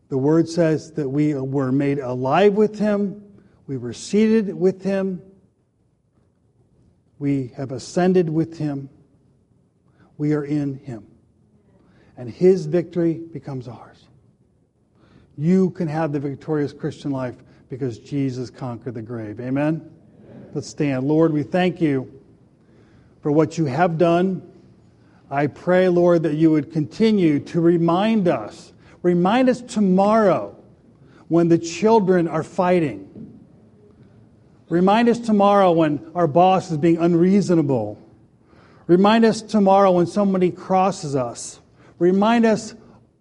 the 0.07 0.17
word 0.17 0.47
says 0.47 0.93
that 0.93 1.09
we 1.09 1.33
were 1.33 1.73
made 1.73 1.99
alive 1.99 2.53
with 2.53 2.79
him, 2.79 3.21
we 3.67 3.75
were 3.75 3.91
seated 3.91 4.55
with 4.55 4.81
him, 4.81 5.21
we 7.19 7.51
have 7.57 7.73
ascended 7.73 8.29
with 8.29 8.57
him, 8.57 8.89
we 10.17 10.31
are 10.31 10.45
in 10.45 10.75
him. 10.75 11.05
And 12.15 12.29
his 12.29 12.65
victory 12.65 13.15
becomes 13.15 13.67
ours. 13.67 14.08
You 15.39 15.69
can 15.71 15.87
have 15.87 16.11
the 16.11 16.19
victorious 16.19 16.73
Christian 16.73 17.11
life 17.11 17.35
because 17.69 17.99
Jesus 17.99 18.49
conquered 18.49 18.95
the 18.95 19.01
grave. 19.01 19.39
Amen? 19.39 19.81
Amen? 19.81 20.51
Let's 20.53 20.67
stand. 20.67 21.07
Lord, 21.07 21.31
we 21.31 21.43
thank 21.43 21.79
you 21.79 22.11
for 23.21 23.31
what 23.31 23.57
you 23.57 23.65
have 23.65 23.97
done 23.97 24.41
I 25.31 25.47
pray, 25.47 25.89
Lord, 25.89 26.23
that 26.23 26.35
you 26.35 26.49
would 26.51 26.71
continue 26.71 27.39
to 27.39 27.61
remind 27.61 28.27
us, 28.27 28.73
remind 29.03 29.47
us 29.47 29.61
tomorrow 29.61 30.55
when 31.27 31.49
the 31.49 31.57
children 31.57 32.27
are 32.27 32.41
fighting. 32.41 33.05
Remind 34.69 35.07
us 35.07 35.19
tomorrow 35.19 35.71
when 35.71 36.11
our 36.15 36.27
boss 36.27 36.71
is 36.71 36.77
being 36.77 36.97
unreasonable. 36.97 38.01
Remind 38.87 39.23
us 39.23 39.41
tomorrow 39.41 39.91
when 39.91 40.07
somebody 40.07 40.49
crosses 40.49 41.15
us. 41.15 41.59
Remind 41.99 42.45
us 42.45 42.73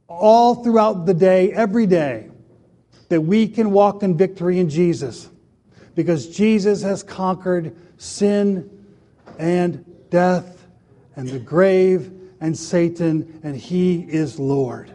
all 0.08 0.56
throughout 0.56 1.06
the 1.06 1.14
day, 1.14 1.52
every 1.52 1.86
day, 1.86 2.30
that 3.10 3.20
we 3.20 3.46
can 3.46 3.70
walk 3.70 4.02
in 4.02 4.16
victory 4.16 4.58
in 4.58 4.68
Jesus 4.68 5.28
because 5.94 6.28
Jesus 6.28 6.82
has 6.82 7.02
conquered 7.02 7.76
sin 7.98 8.70
and 9.38 9.84
death 10.10 10.66
and 11.16 11.28
the 11.28 11.38
grave 11.38 12.12
and 12.40 12.56
Satan, 12.56 13.40
and 13.42 13.56
he 13.56 14.00
is 14.00 14.38
Lord. 14.38 14.92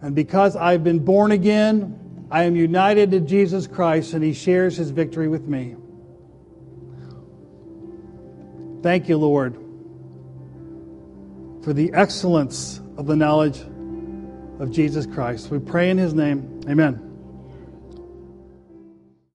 And 0.00 0.14
because 0.14 0.56
I've 0.56 0.82
been 0.82 1.00
born 1.00 1.32
again, 1.32 2.26
I 2.30 2.44
am 2.44 2.56
united 2.56 3.10
to 3.10 3.20
Jesus 3.20 3.66
Christ, 3.66 4.14
and 4.14 4.24
he 4.24 4.32
shares 4.32 4.76
his 4.76 4.90
victory 4.90 5.28
with 5.28 5.46
me. 5.46 5.76
Thank 8.82 9.08
you, 9.08 9.18
Lord, 9.18 9.58
for 11.68 11.74
the 11.74 11.92
excellence 11.92 12.80
of 12.96 13.04
the 13.04 13.14
knowledge 13.14 13.58
of 14.58 14.70
Jesus 14.70 15.04
Christ. 15.04 15.50
We 15.50 15.58
pray 15.58 15.90
in 15.90 15.98
his 15.98 16.14
name. 16.14 16.62
Amen. 16.66 17.07